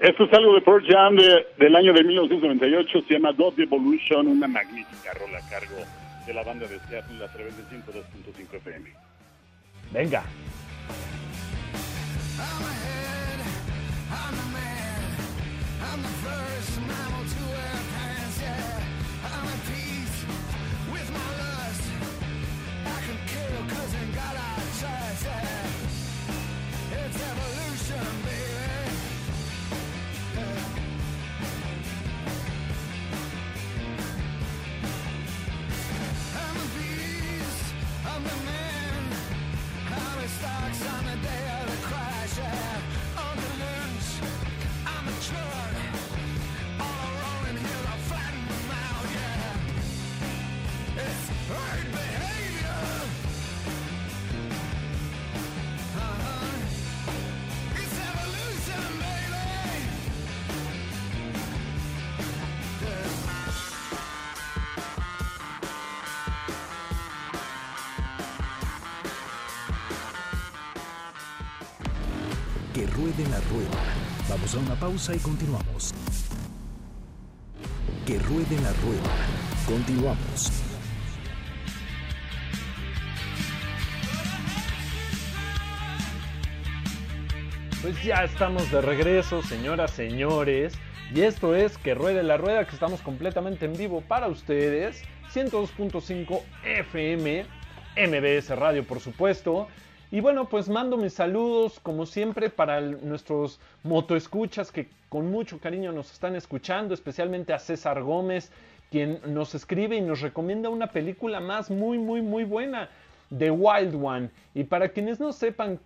[0.00, 4.48] Esto es algo de Pearl Jam del año de 1998, se llama Dot Evolution, una
[4.48, 5.76] magnífica rola a cargo
[6.26, 9.01] de la banda de Seattle a través de 102.5 FM.
[9.92, 10.24] Venga.
[16.72, 17.01] ruede
[74.54, 75.94] Una pausa y continuamos.
[78.04, 79.10] Que ruede la rueda.
[79.66, 80.52] Continuamos.
[87.80, 90.74] Pues ya estamos de regreso, señoras, señores.
[91.14, 95.02] Y esto es Que Ruede la Rueda, que estamos completamente en vivo para ustedes.
[95.32, 97.46] 102.5 FM,
[97.96, 99.68] MBS Radio, por supuesto.
[100.12, 105.90] Y bueno, pues mando mis saludos, como siempre, para nuestros motoescuchas que con mucho cariño
[105.90, 108.52] nos están escuchando, especialmente a César Gómez,
[108.90, 112.90] quien nos escribe y nos recomienda una película más muy, muy, muy buena,
[113.38, 114.28] The Wild One.
[114.54, 115.80] Y para quienes no sepan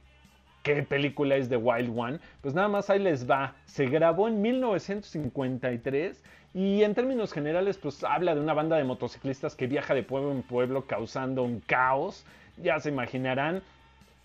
[0.65, 3.55] qué película es The Wild One, pues nada más ahí les va.
[3.67, 6.21] Se grabó en 1953
[6.53, 10.33] y en términos generales, pues habla de una banda de motociclistas que viaja de pueblo
[10.33, 12.27] en pueblo causando un caos.
[12.57, 13.63] Ya se imaginarán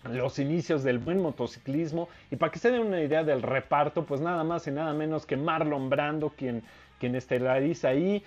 [0.04, 2.08] los inicios del buen motociclismo.
[2.30, 5.26] Y para que se den una idea del reparto, pues nada más y nada menos
[5.26, 6.62] que Marlon Brando, quien,
[6.98, 8.22] quien estelariza ahí.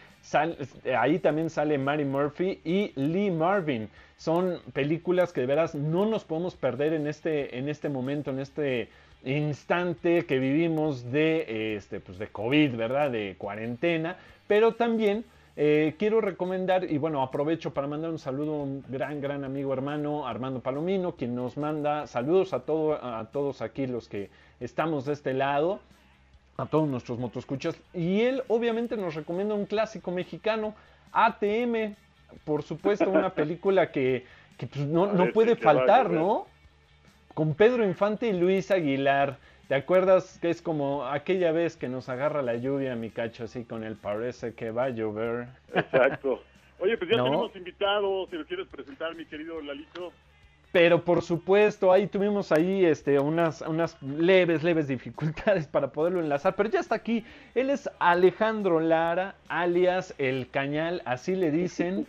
[0.98, 3.90] ahí también sale Mary Murphy y Lee Marvin.
[4.18, 8.40] Son películas que de veras no nos podemos perder en este, en este momento, en
[8.40, 8.90] este
[9.26, 13.12] instante que vivimos de, este, pues de COVID, ¿verdad?
[13.12, 14.18] De cuarentena.
[14.48, 15.26] Pero también
[15.58, 19.72] eh, quiero recomendar, y bueno, aprovecho para mandar un saludo a un gran, gran amigo
[19.72, 25.06] hermano, Armando Palomino, quien nos manda saludos a, todo, a todos aquí los que estamos
[25.06, 25.80] de este lado,
[26.58, 27.78] a todos nuestros motoscuchas.
[27.94, 30.76] Y él obviamente nos recomienda un clásico mexicano,
[31.14, 31.96] ATM,
[32.44, 34.26] por supuesto, una película que,
[34.58, 36.48] pues, no, no puede faltar, ¿no?
[37.34, 39.38] Con Pedro Infante y Luis Aguilar.
[39.68, 43.64] ¿Te acuerdas que es como aquella vez que nos agarra la lluvia, mi cacho, así
[43.64, 45.48] con el parece que va a llover?
[45.74, 46.44] Exacto.
[46.80, 50.12] Oye, pues ya tenemos invitados, si lo quieres presentar, mi querido Lalito.
[50.72, 56.56] Pero por supuesto, ahí tuvimos ahí este, unas, unas leves, leves dificultades para poderlo enlazar,
[56.56, 57.26] pero ya está aquí.
[57.56, 62.06] Él es Alejandro Lara, alias El Cañal, así le dicen.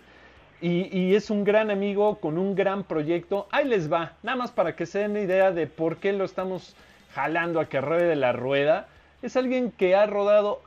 [0.61, 3.47] Y, y, es un gran amigo con un gran proyecto.
[3.51, 6.75] Ahí les va, nada más para que se den idea de por qué lo estamos
[7.17, 8.89] jalando a que ruede la rueda.
[9.23, 10.61] Es alguien que ha rodado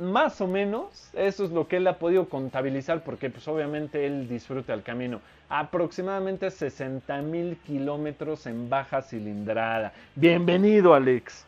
[0.00, 4.28] más o menos, eso es lo que él ha podido contabilizar porque pues obviamente él
[4.28, 5.20] disfruta el camino.
[5.48, 9.92] Aproximadamente 60 mil kilómetros en baja cilindrada.
[10.16, 11.46] Bienvenido Alex.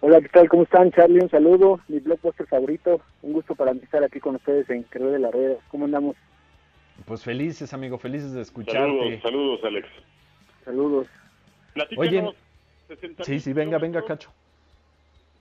[0.00, 0.48] Hola, ¿qué tal?
[0.48, 0.90] ¿Cómo están?
[0.90, 1.78] Charlie, un saludo.
[1.86, 3.00] Mi blockbuster favorito.
[3.22, 5.54] Un gusto para estar aquí con ustedes en Que de la Rueda.
[5.70, 6.16] ¿Cómo andamos?
[7.04, 8.80] Pues felices, amigo, felices de escucharte.
[8.80, 9.88] Saludos, saludos, Alex.
[10.64, 11.06] Saludos.
[11.96, 12.34] Oye,
[13.22, 14.30] sí, sí, venga, venga, Cacho.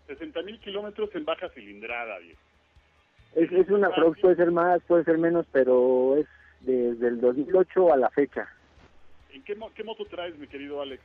[0.07, 2.41] 60 mil kilómetros en baja cilindrada, viejo.
[3.35, 6.27] Es, es una Frogs, puede ser más, puede ser menos, pero es
[6.59, 8.47] desde el 2008 a la fecha.
[9.33, 11.01] ¿En qué, qué moto traes, mi querido Alex?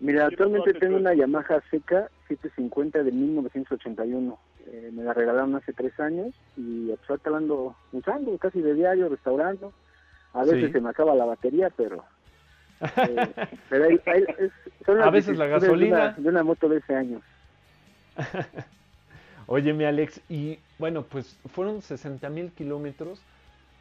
[0.00, 4.38] Mira, actualmente tengo una Yamaha Seca 750 de 1981.
[4.66, 9.08] Eh, me la regalaron hace tres años y actualmente la ando usando casi de diario,
[9.08, 9.72] restaurando.
[10.34, 12.04] A veces se me acaba la batería, pero
[12.80, 13.48] eh,
[14.84, 17.20] pero a veces la gasolina de una, moto de ese año.
[19.46, 23.22] Oye, mi Alex, y bueno, pues fueron 60 mil kilómetros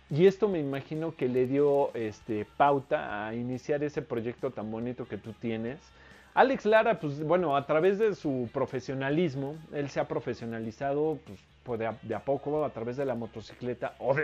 [0.10, 5.06] y esto me imagino que le dio este, pauta a iniciar ese proyecto tan bonito
[5.06, 5.80] que tú tienes.
[6.34, 11.80] Alex Lara, pues bueno, a través de su profesionalismo, él se ha profesionalizado pues, pues
[11.80, 14.16] de, a, poco a través de la motocicleta o,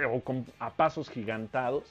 [0.59, 1.83] a pasos gigantados.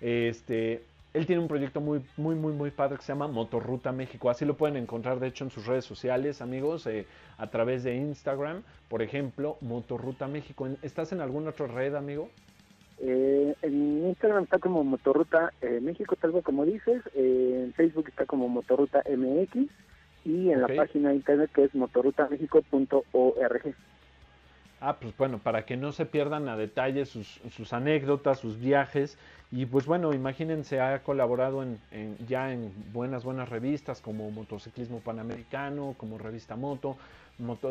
[0.00, 0.82] Este,
[1.16, 4.28] él tiene un proyecto muy, muy, muy, muy padre que se llama Motorruta México.
[4.28, 7.06] Así lo pueden encontrar, de hecho, en sus redes sociales, amigos, eh,
[7.38, 10.68] a través de Instagram, por ejemplo, Motorruta México.
[10.82, 12.28] ¿Estás en alguna otra red, amigo?
[12.98, 17.02] Eh, en Instagram está como Motorruta eh, México, tal vez como dices.
[17.14, 19.70] en Facebook está como Motorruta MX.
[20.26, 23.74] Y en la página de internet que es motorrutamexico.org.
[24.88, 29.18] Ah, pues bueno, para que no se pierdan a detalle sus, sus anécdotas, sus viajes.
[29.50, 31.80] Y pues bueno, imagínense, ha colaborado en,
[32.28, 36.96] ya en buenas, buenas revistas como Motociclismo Panamericano, como Revista Moto.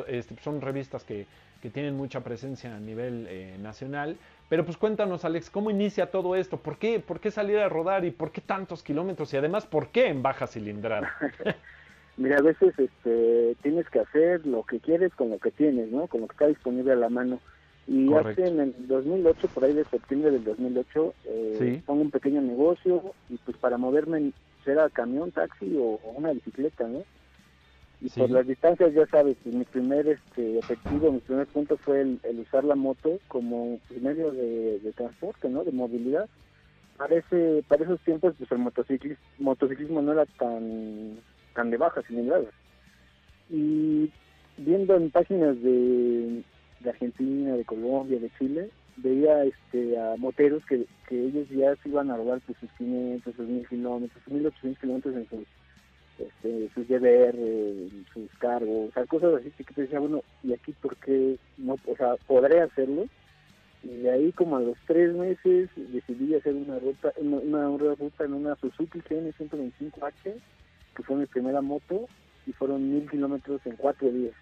[0.07, 1.26] este, son revistas que,
[1.61, 4.18] que, tienen mucha presencia a nivel eh, nacional.
[4.49, 6.57] Pero pues cuéntanos, Alex, ¿cómo inicia todo esto?
[6.57, 9.34] ¿Por qué, ¿Por qué salir a rodar y por qué tantos kilómetros?
[9.34, 11.13] Y además, ¿por qué en baja cilindrada?
[12.18, 16.07] Mira, a veces este, tienes que hacer lo que quieres con lo que tienes, ¿no?
[16.07, 17.39] Con lo que está disponible a la mano.
[17.88, 22.41] Y hace en el 2008, por ahí de septiembre del 2008, eh, pongo un pequeño
[22.41, 24.32] negocio y pues para moverme,
[24.66, 27.03] era camión, taxi o, una bicicleta, ¿no?
[28.01, 32.20] Y por las distancias, ya sabes, mi primer este, objetivo, mi primer punto fue el,
[32.39, 35.63] usar la moto como medio de, transporte, ¿no?
[35.63, 36.28] De movilidad.
[36.97, 37.16] Para,
[37.68, 41.20] para esos tiempos, pues el motociclismo, motociclismo no era tan
[41.56, 42.51] tan de baja cilindrada.
[43.49, 44.12] Y
[44.58, 46.43] viendo en páginas de,
[46.86, 52.12] Argentina, de Colombia, de Chile, veía este, a moteros que, que ellos ya se iban
[52.12, 55.47] a rodar pues, sus 500, sus 1000 kilómetros, sus 1800 kilómetros en sus,
[56.20, 60.95] este, sus GBR, en sus cargos, cosas así que te decía, bueno, ¿y aquí por
[60.97, 61.76] qué no?
[61.88, 63.08] O sea, podré hacerlo.
[63.84, 68.24] Y de ahí como a los tres meses decidí hacer una ruta, una, una ruta
[68.24, 70.34] en una Suzuki GN 125H
[70.96, 72.08] que fue mi primera moto
[72.46, 74.34] y fueron mil kilómetros en cuatro días.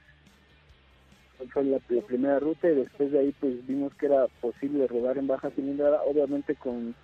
[1.51, 5.27] Fue la, primera ruta y después de ahí pues vimos que era posible rodar en
[5.27, 6.95] baja cilindrada, obviamente con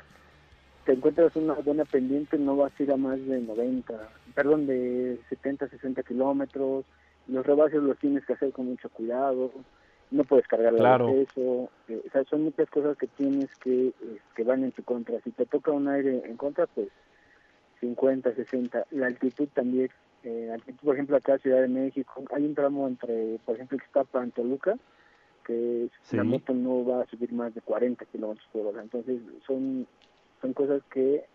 [0.85, 3.93] te encuentras una buena pendiente no vas a ir a más de 90,
[4.33, 6.85] perdón, de 70, 60 kilómetros,
[7.27, 9.51] los rebases los tienes que hacer con mucho cuidado,
[10.11, 11.09] no puedes cargar claro.
[11.09, 13.93] el peso, eh, o sea, son muchas cosas que tienes que, eh,
[14.35, 15.19] que van en tu contra.
[15.21, 16.87] Si te toca un aire en contra, pues
[17.79, 18.85] 50, 60.
[18.91, 19.89] La altitud también,
[20.23, 23.77] eh, altitud, por ejemplo, acá en Ciudad de México, hay un tramo entre, por ejemplo,
[23.77, 24.77] Ixtapa y Toluca,
[25.45, 28.81] que la moto no va a subir más de 40 kilómetros por hora.
[28.81, 29.87] Entonces, son,
[30.41, 31.25] son cosas que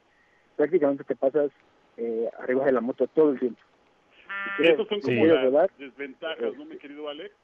[0.56, 1.50] prácticamente te pasas
[1.96, 3.60] eh, arriba de la moto todo el tiempo.
[4.58, 7.34] Esas son como las desventajas, ¿no, mi querido Alex?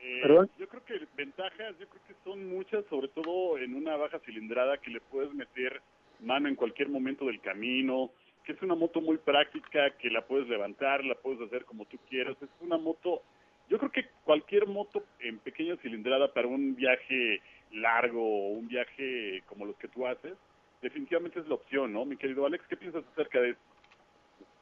[0.00, 0.50] Eh, ¿Perdón?
[0.58, 4.78] Yo creo que ventajas, yo creo que son muchas, sobre todo en una baja cilindrada
[4.78, 5.82] que le puedes meter
[6.20, 8.10] mano en cualquier momento del camino,
[8.48, 11.98] que es una moto muy práctica, que la puedes levantar, la puedes hacer como tú
[12.08, 12.34] quieras.
[12.40, 13.20] Es una moto,
[13.68, 17.42] yo creo que cualquier moto en pequeña cilindrada para un viaje
[17.72, 20.32] largo o un viaje como los que tú haces,
[20.80, 22.06] definitivamente es la opción, ¿no?
[22.06, 23.60] Mi querido Alex, ¿qué piensas acerca de eso?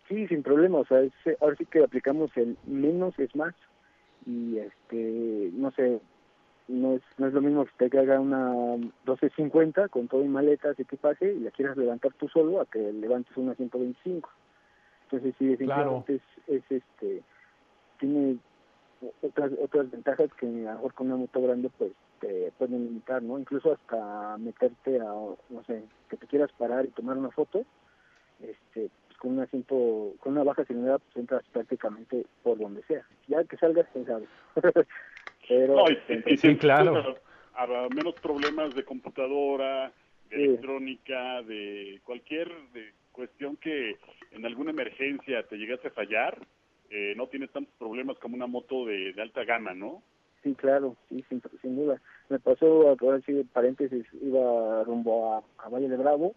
[0.08, 0.98] Sí, sin problema, o sea,
[1.40, 3.54] ahora sí que aplicamos el menos es más
[4.26, 6.00] y este, no sé,
[6.68, 10.78] no es, no es lo mismo que te haga una 1250 con todo y maletas,
[10.78, 14.28] equipaje y la quieras levantar tú solo a que levantes una 125.
[15.04, 17.22] Entonces sí, definitivamente es, es, este,
[17.98, 18.38] tiene
[19.22, 23.22] otras otras ventajas que a lo mejor con una moto grande pues te pueden limitar,
[23.22, 23.38] ¿no?
[23.38, 27.64] Incluso hasta meterte a, no sé, que te quieras parar y tomar una foto,
[28.40, 33.06] este, pues con un asiento, con una baja cilindrada pues entras prácticamente por donde sea.
[33.28, 34.26] Ya que salgas, quién sabe.
[35.48, 37.16] Pero, y, sí, claro.
[37.54, 39.92] Habrá menos problemas de computadora,
[40.28, 43.96] de electrónica, de cualquier de cuestión que
[44.32, 46.38] en alguna emergencia te llegase a fallar,
[46.90, 50.02] eh, no tienes tantos problemas como una moto de, alta gama, ¿no?
[50.42, 52.00] Sí, claro, sí, sin, sin duda.
[52.28, 56.34] Me pasó, ahora sí, paréntesis, iba rumbo a, a, Valle de Bravo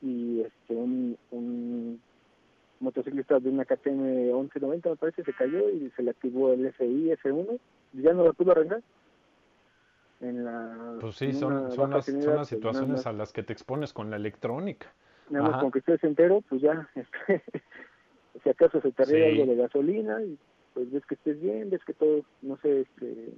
[0.00, 2.00] y este un, un
[2.80, 7.12] motociclista de una KTM 1190 me parece se cayó y se le activó el FI
[7.22, 7.58] F1
[7.94, 8.82] ya no lo pudo arreglar.
[10.20, 13.52] En la, pues sí, son, son, las, son las pues, situaciones a las que te
[13.52, 14.92] expones con la electrónica.
[15.28, 17.42] Nada más con que estés entero, pues ya, este,
[18.42, 20.38] si acaso se te arregla algo de gasolina, y
[20.72, 23.32] pues ves que estés bien, ves que todo, no sé, este,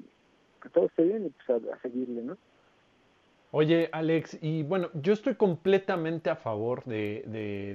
[0.62, 2.36] que todo esté bien y pues a, seguirle, ¿no?
[3.59, 7.24] Oye, Alex, y bueno, yo estoy completamente a favor de,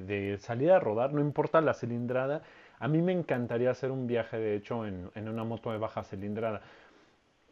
[0.05, 2.43] de, salir a rodar, no importa la cilindrada,
[2.77, 6.61] a mí me encantaría hacer un viaje, de hecho, en, una moto de baja cilindrada.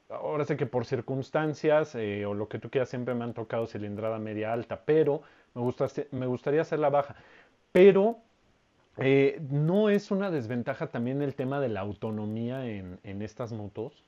[0.09, 3.67] Ahora sé que por circunstancias eh, o lo que tú quieras siempre me han tocado
[3.67, 5.23] cilindrada media alta, pero
[5.55, 7.15] me, gusta, me gustaría hacer la baja.
[7.71, 8.21] Pero
[8.97, 14.05] Eh, ¿No es una desventaja también el tema de la autonomía en, en estas motos?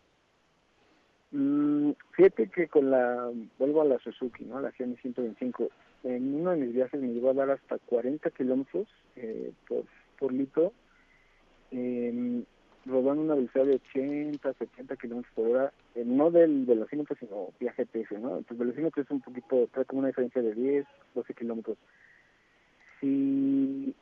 [1.32, 4.60] Mm, fíjate que con la, vuelvo a la Suzuki, ¿no?
[4.60, 5.70] La CN 125,
[6.04, 9.86] en uno de mis viajes me llegó a dar hasta 40 kilómetros eh, por,
[10.20, 10.74] por litro,
[11.72, 12.44] eh,
[12.86, 17.72] rodando una velocidad de 80, 70 kilómetros por hora, eh, no del velocímetro, sino vía
[17.74, 18.40] GPS, ¿no?
[18.40, 21.78] El velocímetro es un poquito, trae como una diferencia de 10, 12 kilómetros.
[23.00, 23.96] Si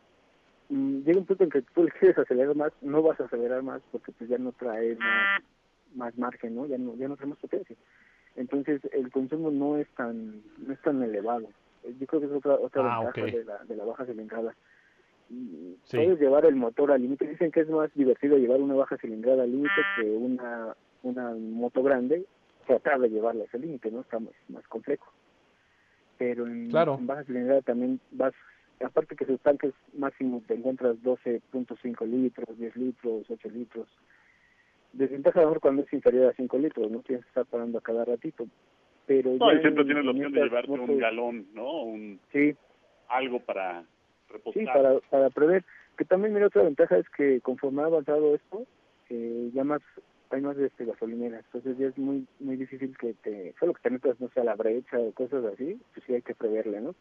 [0.70, 3.62] mm, llega un punto en que tú le quieres acelerar más, no vas a acelerar
[3.62, 5.44] más porque pues ya no trae más,
[5.96, 6.66] más margen, ¿no?
[6.66, 7.76] Ya no, ya no trae más potencia.
[8.36, 11.48] Entonces el consumo no es tan, no es tan elevado.
[12.00, 14.56] Yo creo que es otra, otra Ah, ventaja de, la, de la baja cilindrada.
[15.30, 15.98] Sí.
[15.98, 17.28] Puedes llevar el motor al límite.
[17.28, 21.84] Dicen que es más divertido llevar una baja cilindrada al límite que una, una moto
[21.84, 22.26] grande.
[22.68, 24.02] Tratar de llevarla a ese límite, ¿no?
[24.02, 25.12] Está más, más complejo.
[26.18, 26.96] Pero en, Claro.
[27.00, 28.34] en baja cilindrada también vas,
[28.84, 33.88] aparte que sus tanques máximo te encuentras 12.5 litros, 10 litros, 8 litros.
[34.94, 38.06] Desventaja mejor cuando es inferior a 5 litros, no tienes que estar parando a cada
[38.06, 38.46] ratito.
[39.06, 41.84] Pero No, ya y siempre en- tienes la opción de llevarte un galón, ¿no?
[41.84, 42.56] Un, Sí,
[43.08, 43.86] algo para
[44.30, 44.62] reposar.
[44.62, 45.64] Sí, para, para prever.
[45.98, 48.66] Que también, mira, otra ventaja es que conforme ha avanzado esto,
[49.10, 49.82] eh, ya más,
[50.30, 51.44] hay más este, gasolineras.
[51.46, 54.44] Entonces ya es muy muy difícil que te, solo que te metas, no sé, a
[54.44, 56.96] la brecha o cosas así, pues sí hay que preverle, ¿no?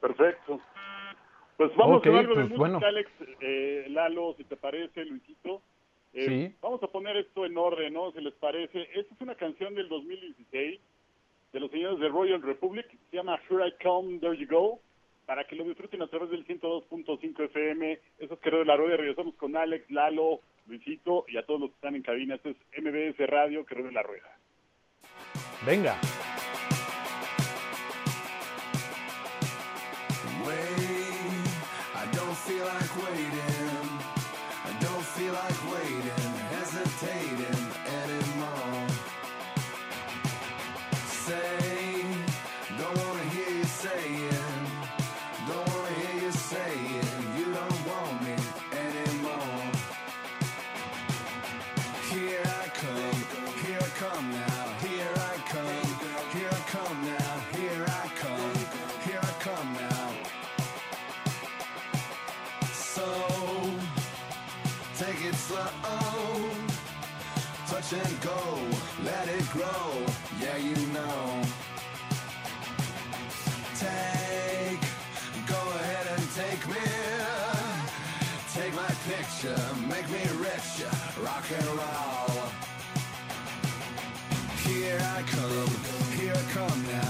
[0.00, 0.60] Perfecto.
[1.56, 2.80] Pues vamos Ok, con algo de pues, música, bueno.
[2.84, 3.10] Alex.
[3.40, 5.62] Eh, Lalo, si te parece, Luisito.
[6.12, 6.54] Eh, Sí.
[6.62, 8.10] Vamos a poner esto en orden, ¿no?
[8.12, 8.82] Si les parece.
[8.94, 10.80] Esta es una canción del 2016
[11.52, 12.86] de los señores de Royal Republic.
[13.10, 14.80] Se llama Here I Come, There You Go.
[15.26, 17.98] Para que lo disfruten a través del 102.5 FM.
[18.18, 18.96] Eso es Querido de la Rueda.
[18.98, 22.36] Regresamos con Alex, Lalo, Luisito y a todos los que están en cabina.
[22.36, 24.38] Esto es MBS Radio, Querido de la Rueda.
[25.66, 25.96] Venga.
[32.46, 33.55] Feel like waiting.
[68.22, 68.58] Go,
[69.04, 69.88] let it grow,
[70.40, 71.42] yeah you know.
[73.78, 74.80] Take,
[75.46, 76.86] go ahead and take me,
[78.54, 80.84] take my picture, make me rich,
[81.22, 82.50] rock and roll.
[84.66, 85.70] Here I come,
[86.18, 87.05] here I come now,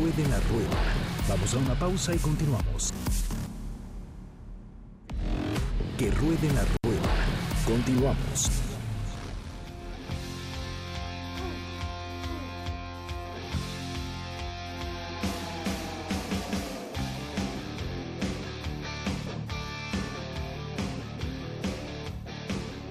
[0.00, 0.78] ruede la rueda.
[1.28, 2.90] Vamos a una pausa y continuamos.
[5.98, 7.10] Que ruede la rueda.
[7.66, 8.50] Continuamos.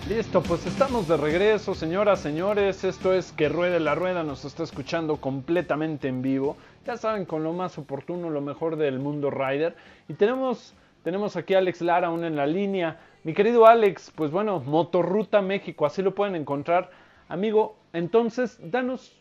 [0.07, 2.83] Listo, pues estamos de regreso, señoras, señores.
[2.83, 6.57] Esto es Que Ruede la Rueda, nos está escuchando completamente en vivo.
[6.89, 9.75] Ya saben, con lo más oportuno, lo mejor del mundo rider.
[10.07, 10.73] Y tenemos,
[11.03, 12.97] tenemos aquí a Alex Lara aún en la línea.
[13.23, 16.89] Mi querido Alex, pues bueno, Motorruta México, así lo pueden encontrar.
[17.27, 19.15] Amigo, entonces, danos,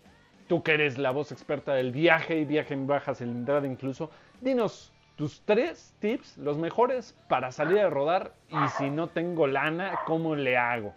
[0.47, 4.11] tú que eres la voz experta del viaje y viaje en baja cilindrada incluso,
[4.41, 9.99] dinos tus tres tips, los mejores para salir a rodar y si no tengo lana,
[10.07, 10.95] ¿cómo le hago?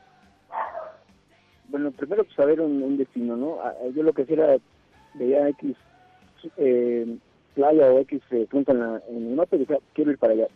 [1.67, 3.57] Bueno, primero pues saber un, un destino, ¿no?
[3.61, 4.55] Ah, Yo lo que hacía
[5.15, 5.76] veía X
[6.58, 7.18] eh,
[7.56, 10.34] playa o X eh, punto en, la, en el mapa y decía, quiero ir para
[10.34, 10.48] allá.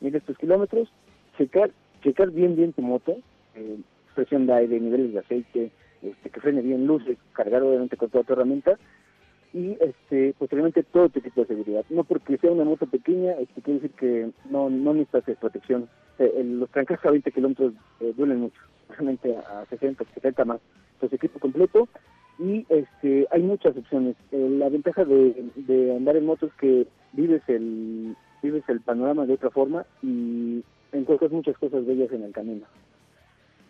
[0.00, 0.88] Mira estos kilómetros,
[1.36, 1.70] checar,
[2.02, 3.16] checar bien bien tu moto,
[3.54, 3.78] eh,
[4.14, 5.70] presión de aire, niveles de aceite,
[6.02, 8.78] este, que frene bien luces, cargar obviamente con toda tu herramienta
[9.54, 11.84] y este posteriormente todo tu equipo de seguridad.
[11.90, 15.88] No porque sea una moto pequeña, este, quiere decir que no, no necesitas protección.
[16.18, 20.60] Eh, el- los trancas a 20 kilómetros eh, duelen mucho, realmente a 60, 70 más.
[20.94, 21.88] Entonces equipo completo
[22.38, 24.16] y este hay muchas opciones.
[24.32, 29.26] Eh, la ventaja de, de andar en moto es que vives el vives el panorama
[29.26, 30.62] de otra forma y
[30.92, 32.66] encuentras muchas cosas bellas en el camino.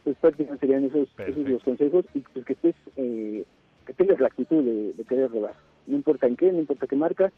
[0.05, 3.45] Pues prácticamente serían esos, esos los consejos y pues que estés eh,
[3.87, 5.55] que tengas la actitud de, de querer rodar.
[5.87, 7.33] No importa en qué, no importa qué marca,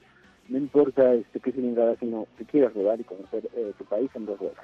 [0.48, 4.26] no importa este qué cilindrada, sino que quieras rodar y conocer eh, tu país en
[4.26, 4.58] dos ruedas.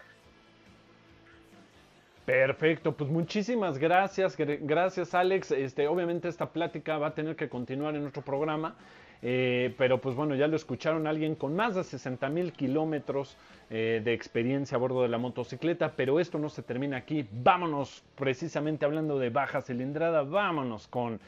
[2.27, 5.53] Perfecto, pues muchísimas gracias, gr- gracias Alex.
[5.53, 8.75] Este, obviamente esta plática va a tener que continuar en otro programa,
[9.23, 13.37] eh, pero pues bueno, ya lo escucharon alguien con más de 60 mil kilómetros
[13.71, 17.25] eh, de experiencia a bordo de la motocicleta, pero esto no se termina aquí.
[17.31, 21.21] Vámonos, precisamente hablando de baja cilindrada, vámonos con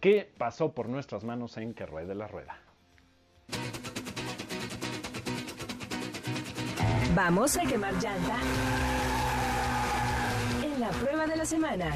[0.00, 2.56] qué pasó por nuestras manos en que ruede la rueda.
[7.14, 8.38] Vamos a quemar llanta.
[10.78, 11.90] La prueba de la semana.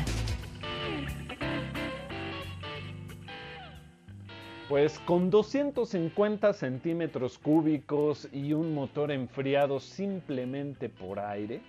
[4.71, 11.61] Pues con 250 centímetros cúbicos y un motor enfriado simplemente por aire,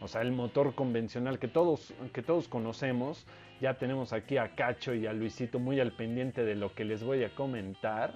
[0.00, 3.26] o sea, el motor convencional que todos, que todos conocemos,
[3.60, 7.02] ya tenemos aquí a Cacho y a Luisito muy al pendiente de lo que les
[7.02, 8.14] voy a comentar.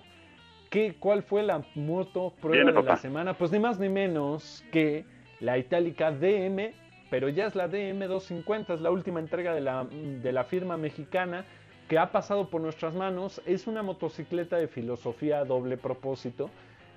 [0.70, 3.36] ¿Qué, ¿Cuál fue la moto prueba de la semana?
[3.36, 5.04] Pues ni más ni menos que
[5.40, 10.32] la itálica DM, pero ya es la DM250, es la última entrega de la, de
[10.32, 11.44] la firma mexicana
[11.88, 13.40] que ha pasado por nuestras manos.
[13.46, 16.50] Es una motocicleta de filosofía a doble propósito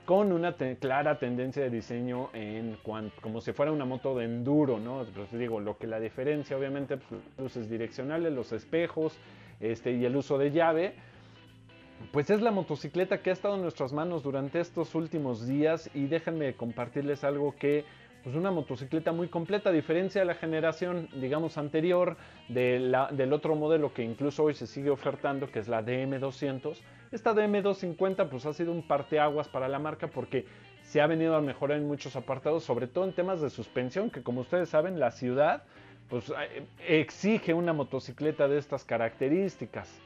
[0.10, 2.78] con una clara tendencia de diseño en
[3.22, 5.06] como si fuera una moto de enduro, ¿no?
[5.14, 9.16] Pues digo, lo que la diferencia obviamente pues, luces direccionales, los espejos,
[9.60, 10.96] este y el uso de llave.
[12.12, 16.08] Pues es la motocicleta que ha estado en nuestras manos durante estos últimos días y
[16.08, 17.86] déjenme compartirles algo que
[18.24, 22.18] pues una motocicleta muy completa, a diferencia de la generación, digamos, anterior,
[22.50, 26.82] de la- del otro modelo que incluso hoy se sigue ofertando, que es la DM200.
[27.12, 30.46] Esta DM250 pues ha sido un parteaguas para la marca porque
[30.82, 34.22] se ha venido a mejorar en muchos apartados, sobre todo en temas de suspensión, que
[34.24, 35.64] como ustedes saben, la ciudad
[36.10, 40.02] pues eh, exige una motocicleta de estas características.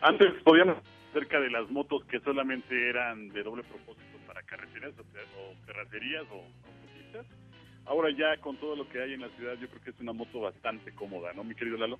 [0.00, 0.76] Antes podíamos
[1.10, 6.24] acerca de las motos que solamente eran de doble propósito para carreteras o, o terracerías
[6.32, 6.42] o
[7.86, 10.12] Ahora ya con todo lo que hay en la ciudad yo creo que es una
[10.12, 11.98] moto bastante cómoda, ¿no, mi querido Lalo?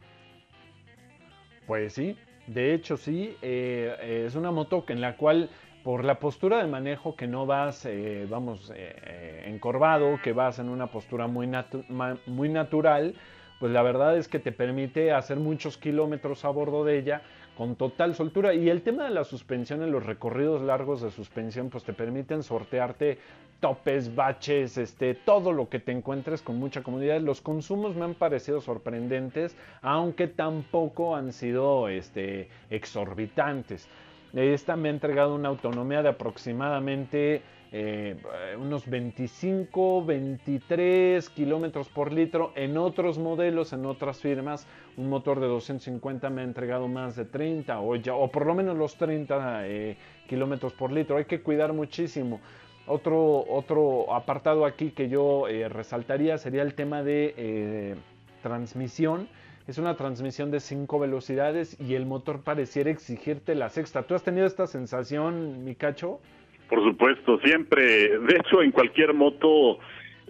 [1.67, 5.49] Pues sí, de hecho sí, eh, es una moto en la cual
[5.85, 10.69] por la postura de manejo que no vas, eh, vamos, eh, encorvado, que vas en
[10.69, 13.15] una postura muy natural,
[13.59, 17.23] pues la verdad es que te permite hacer muchos kilómetros a bordo de ella
[17.59, 18.55] con total soltura.
[18.55, 22.45] Y el tema de la suspensión en los recorridos largos de suspensión, pues te permiten
[22.45, 23.19] sortearte
[23.59, 27.21] topes, baches, este, todo lo que te encuentres con mucha comodidad.
[27.21, 33.89] Los consumos me han parecido sorprendentes, aunque tampoco han sido este, exorbitantes.
[34.35, 38.17] Esta me ha entregado una autonomía de aproximadamente eh,
[38.59, 42.53] unos 25, 23 kilómetros por litro.
[42.55, 44.67] En otros modelos, en otras firmas,
[44.97, 48.55] un motor de 250 me ha entregado más de 30 o, ya, o por lo
[48.55, 49.97] menos los 30 eh,
[50.27, 51.19] kilómetros por litro.
[51.19, 52.41] Hay que cuidar muchísimo.
[52.87, 57.97] Otro, otro apartado aquí que yo eh, resaltaría sería el tema de,
[58.43, 59.29] transmisión
[59.67, 64.05] es una transmisión de cinco velocidades y el motor pareciera exigirte la sexta.
[64.05, 66.21] ¿Tú has tenido esta sensación, mi cacho?
[66.69, 68.19] Por supuesto, siempre.
[68.19, 69.79] De hecho, en cualquier moto,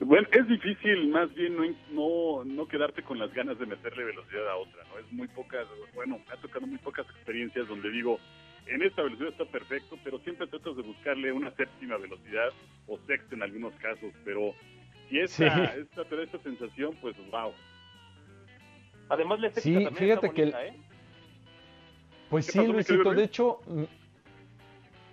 [0.01, 4.49] bueno, es difícil más bien no, no, no quedarte con las ganas de meterle velocidad
[4.49, 4.99] a otra, ¿no?
[4.99, 8.20] Es muy pocas, bueno, me ha tocado muy pocas experiencias donde digo,
[8.66, 12.51] en esta velocidad está perfecto, pero siempre tratas de buscarle una séptima velocidad
[12.86, 14.55] o sexta en algunos casos, pero
[15.09, 15.80] si esta, Sí.
[15.80, 17.53] esta te da esta sensación, pues wow.
[19.09, 20.80] Además, la Sí, estética también fíjate está que el- bonita, ¿eh?
[22.30, 23.03] Pues ¿Qué sí, Luisito.
[23.05, 23.16] Luis?
[23.16, 23.84] De hecho, mm,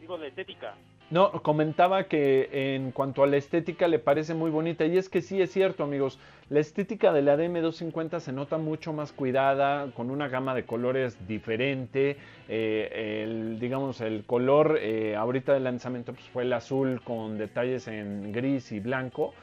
[0.01, 0.75] Digo, la estética.
[1.11, 4.85] No, comentaba que en cuanto a la estética le parece muy bonita.
[4.85, 6.17] Y es que sí es cierto amigos,
[6.49, 11.27] la estética de la DM250 se nota mucho más cuidada, con una gama de colores
[11.27, 12.17] diferente,
[12.49, 17.87] eh, el, digamos el color eh, ahorita del lanzamiento pues, fue el azul con detalles
[17.87, 19.33] en gris y blanco,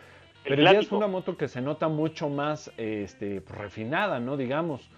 [0.43, 4.37] pero ya es una moto que se nota mucho más este, refinada, ¿no?
[4.37, 4.89] Digamos.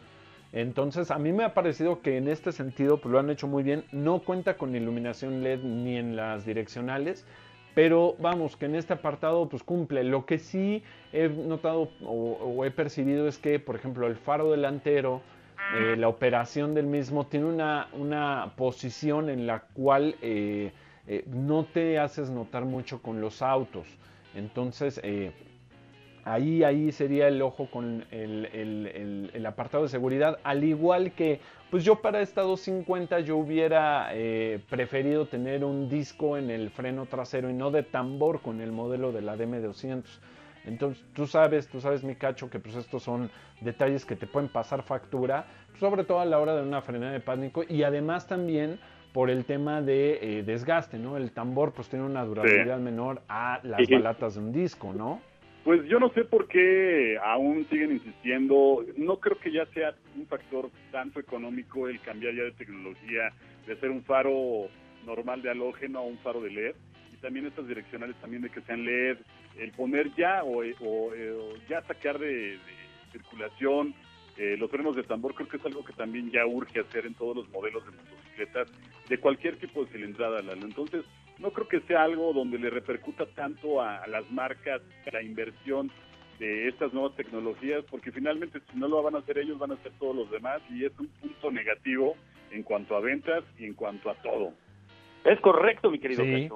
[0.55, 3.65] Entonces, a mí me ha parecido que en este sentido pues, lo han hecho muy
[3.65, 3.85] bien.
[3.91, 7.27] No cuenta con iluminación LED ni en las direccionales,
[7.75, 10.05] pero vamos, que en este apartado pues cumple.
[10.05, 15.23] Lo que sí he notado o, he percibido es que, por ejemplo, el faro delantero,
[15.77, 20.71] eh, la operación del mismo tiene una, una posición en la cual eh,
[21.09, 23.89] eh, no te haces notar mucho con los autos.
[24.37, 25.01] Entonces,
[26.27, 30.39] Ahí, ahí sería el ojo con el, el- el- el apartado de seguridad.
[30.43, 36.39] Al igual que, pues yo para esta 250 yo hubiera eh, preferido tener un disco
[36.39, 40.03] en el freno trasero y no de tambor con el modelo de la DM200.
[40.67, 44.49] Entonces, tú sabes, tú sabes, mi cacho, que pues estos son detalles que te pueden
[44.49, 45.45] pasar factura,
[45.79, 48.79] sobre todo a la hora de una frenada de pánico y además también
[49.13, 51.19] por el tema de eh, desgaste, ¿no?
[51.19, 53.93] El tambor pues tiene una durabilidad menor a las Sí.
[53.93, 55.21] balatas de un disco, ¿no?
[55.65, 58.85] Pues yo no sé por qué aún siguen insistiendo.
[58.99, 63.33] No creo que ya sea un factor tanto económico el cambiar ya de tecnología,
[63.67, 64.69] de ser un faro
[65.07, 66.75] normal de halógeno a un faro de LED.
[67.15, 69.17] Y también estas direccionales también de que sean LED.
[69.59, 72.59] El poner ya o, o, eh, o ya sacar de, de
[73.13, 73.95] circulación
[74.37, 77.15] eh, los frenos de tambor creo que es algo que también ya urge hacer en
[77.15, 78.69] todos los modelos de motocicletas
[79.09, 80.67] de cualquier tipo de cilindrada, Lalo.
[80.67, 81.05] Entonces,
[81.39, 84.81] no creo que sea algo donde le repercuta tanto a, a las marcas
[85.13, 85.91] la inversión
[86.39, 89.75] de estas nuevas tecnologías, porque finalmente si no lo van a hacer ellos, van a
[89.75, 92.17] hacer todos los demás y es un punto negativo
[92.51, 94.53] en cuanto a ventas y en cuanto a todo.
[95.25, 96.49] Es correcto, mi querido Sí.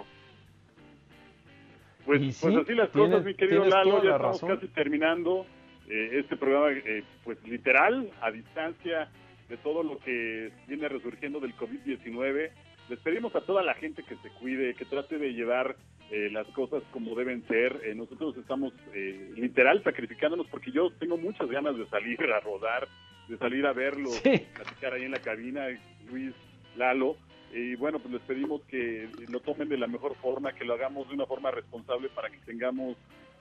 [2.04, 4.48] Pues, sí, pues así las tienes- cosas, mi querido Lalo, ya la estamos razón.
[4.56, 5.44] casi terminando
[5.90, 9.08] eh, este programa, eh, pues literal, a distancia
[9.48, 12.50] de todo lo que viene resurgiendo del COVID-19.
[12.88, 15.76] Les pedimos a toda la gente que se cuide, que trate de llevar
[16.10, 17.80] eh, las cosas como deben ser.
[17.84, 22.88] Eh, nosotros estamos eh, literal sacrificándonos porque yo tengo muchas ganas de salir a rodar,
[23.28, 24.46] de salir a verlo, Sí.
[24.54, 25.66] platicar ahí en la cabina,
[26.10, 26.32] Luis,
[26.76, 27.16] Lalo.
[27.52, 31.08] Y bueno, pues les pedimos que lo tomen de la mejor forma, que lo hagamos
[31.08, 32.96] de una forma responsable para que tengamos,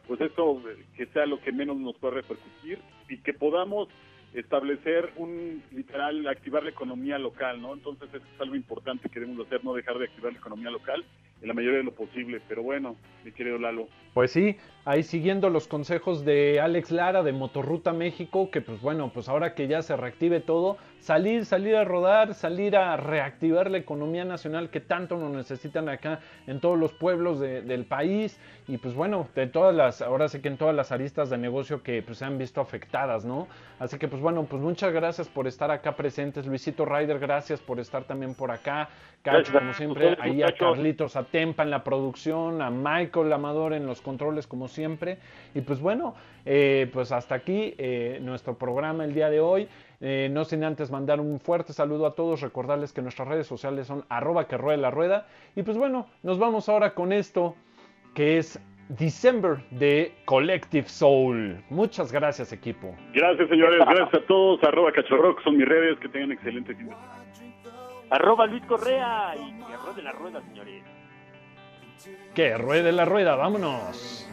[0.07, 2.79] pues esto, eh, que sea lo que menos nos pueda repercutir
[3.09, 3.87] y que podamos
[4.33, 7.73] establecer un, literal, activar la economía local, ¿no?
[7.73, 11.03] Entonces eso es algo importante que debemos hacer, no dejar de activar la economía local
[11.41, 12.41] en la mayoría de lo posible.
[12.47, 13.87] Pero bueno, mi querido Lalo.
[14.13, 14.55] Pues sí,
[14.87, 19.53] ahí siguiendo los consejos de Alex Lara de Motorruta México, que pues bueno, pues ahora
[19.53, 24.69] que ya se reactive todo, salir, salir a rodar, salir a reactivar la economía nacional
[24.69, 29.27] que tanto nos necesitan acá en todos los pueblos de- del país y pues bueno,
[29.35, 32.25] de todas las, ahora sí que en todas las aristas de negocio que pues se
[32.25, 33.47] han visto afectadas, ¿no?
[33.79, 37.81] Así que pues bueno, pues muchas gracias por estar acá presentes, Luisito Ryder, gracias por
[37.81, 38.87] estar también por acá,
[39.21, 40.47] Cacho, como siempre, ahí a.
[40.77, 44.76] Carlitos Atempa en la producción, a Michael Amador en los controles como siempre.
[45.53, 46.15] Y pues bueno,
[46.45, 49.67] eh, pues hasta aquí eh, nuestro programa el día de hoy.
[49.99, 53.87] Eh, no sin antes mandar un fuerte saludo a todos, recordarles que nuestras redes sociales
[53.87, 55.27] son arroba que ruede la rueda.
[55.55, 57.55] Y pues bueno, nos vamos ahora con esto
[58.13, 58.59] que es
[58.89, 61.63] December de Collective Soul.
[61.69, 62.95] Muchas gracias equipo.
[63.13, 63.79] Gracias, señores.
[63.79, 64.63] Gracias a todos.
[64.63, 65.99] Arroba Cachorrock son mis redes.
[65.99, 67.17] Que tengan excelente fin de semana.
[68.09, 70.83] Arroba Luis Correa y que ruede la rueda, señores.
[72.33, 74.26] Que ruede la rueda, vámonos.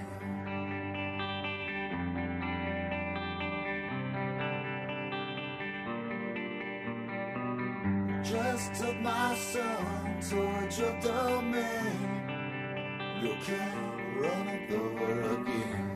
[8.75, 12.21] Took my son towards your domain.
[13.23, 15.94] You can't run it over again.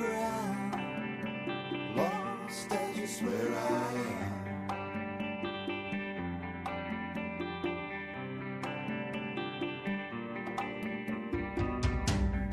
[0.00, 0.74] Ground.
[1.96, 4.40] Lost as you swear I am.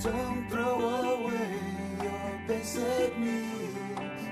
[0.03, 0.79] Don't throw
[1.15, 1.59] away
[2.03, 4.23] your basic needs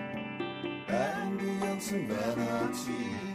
[0.88, 1.42] and
[2.10, 3.35] vanity.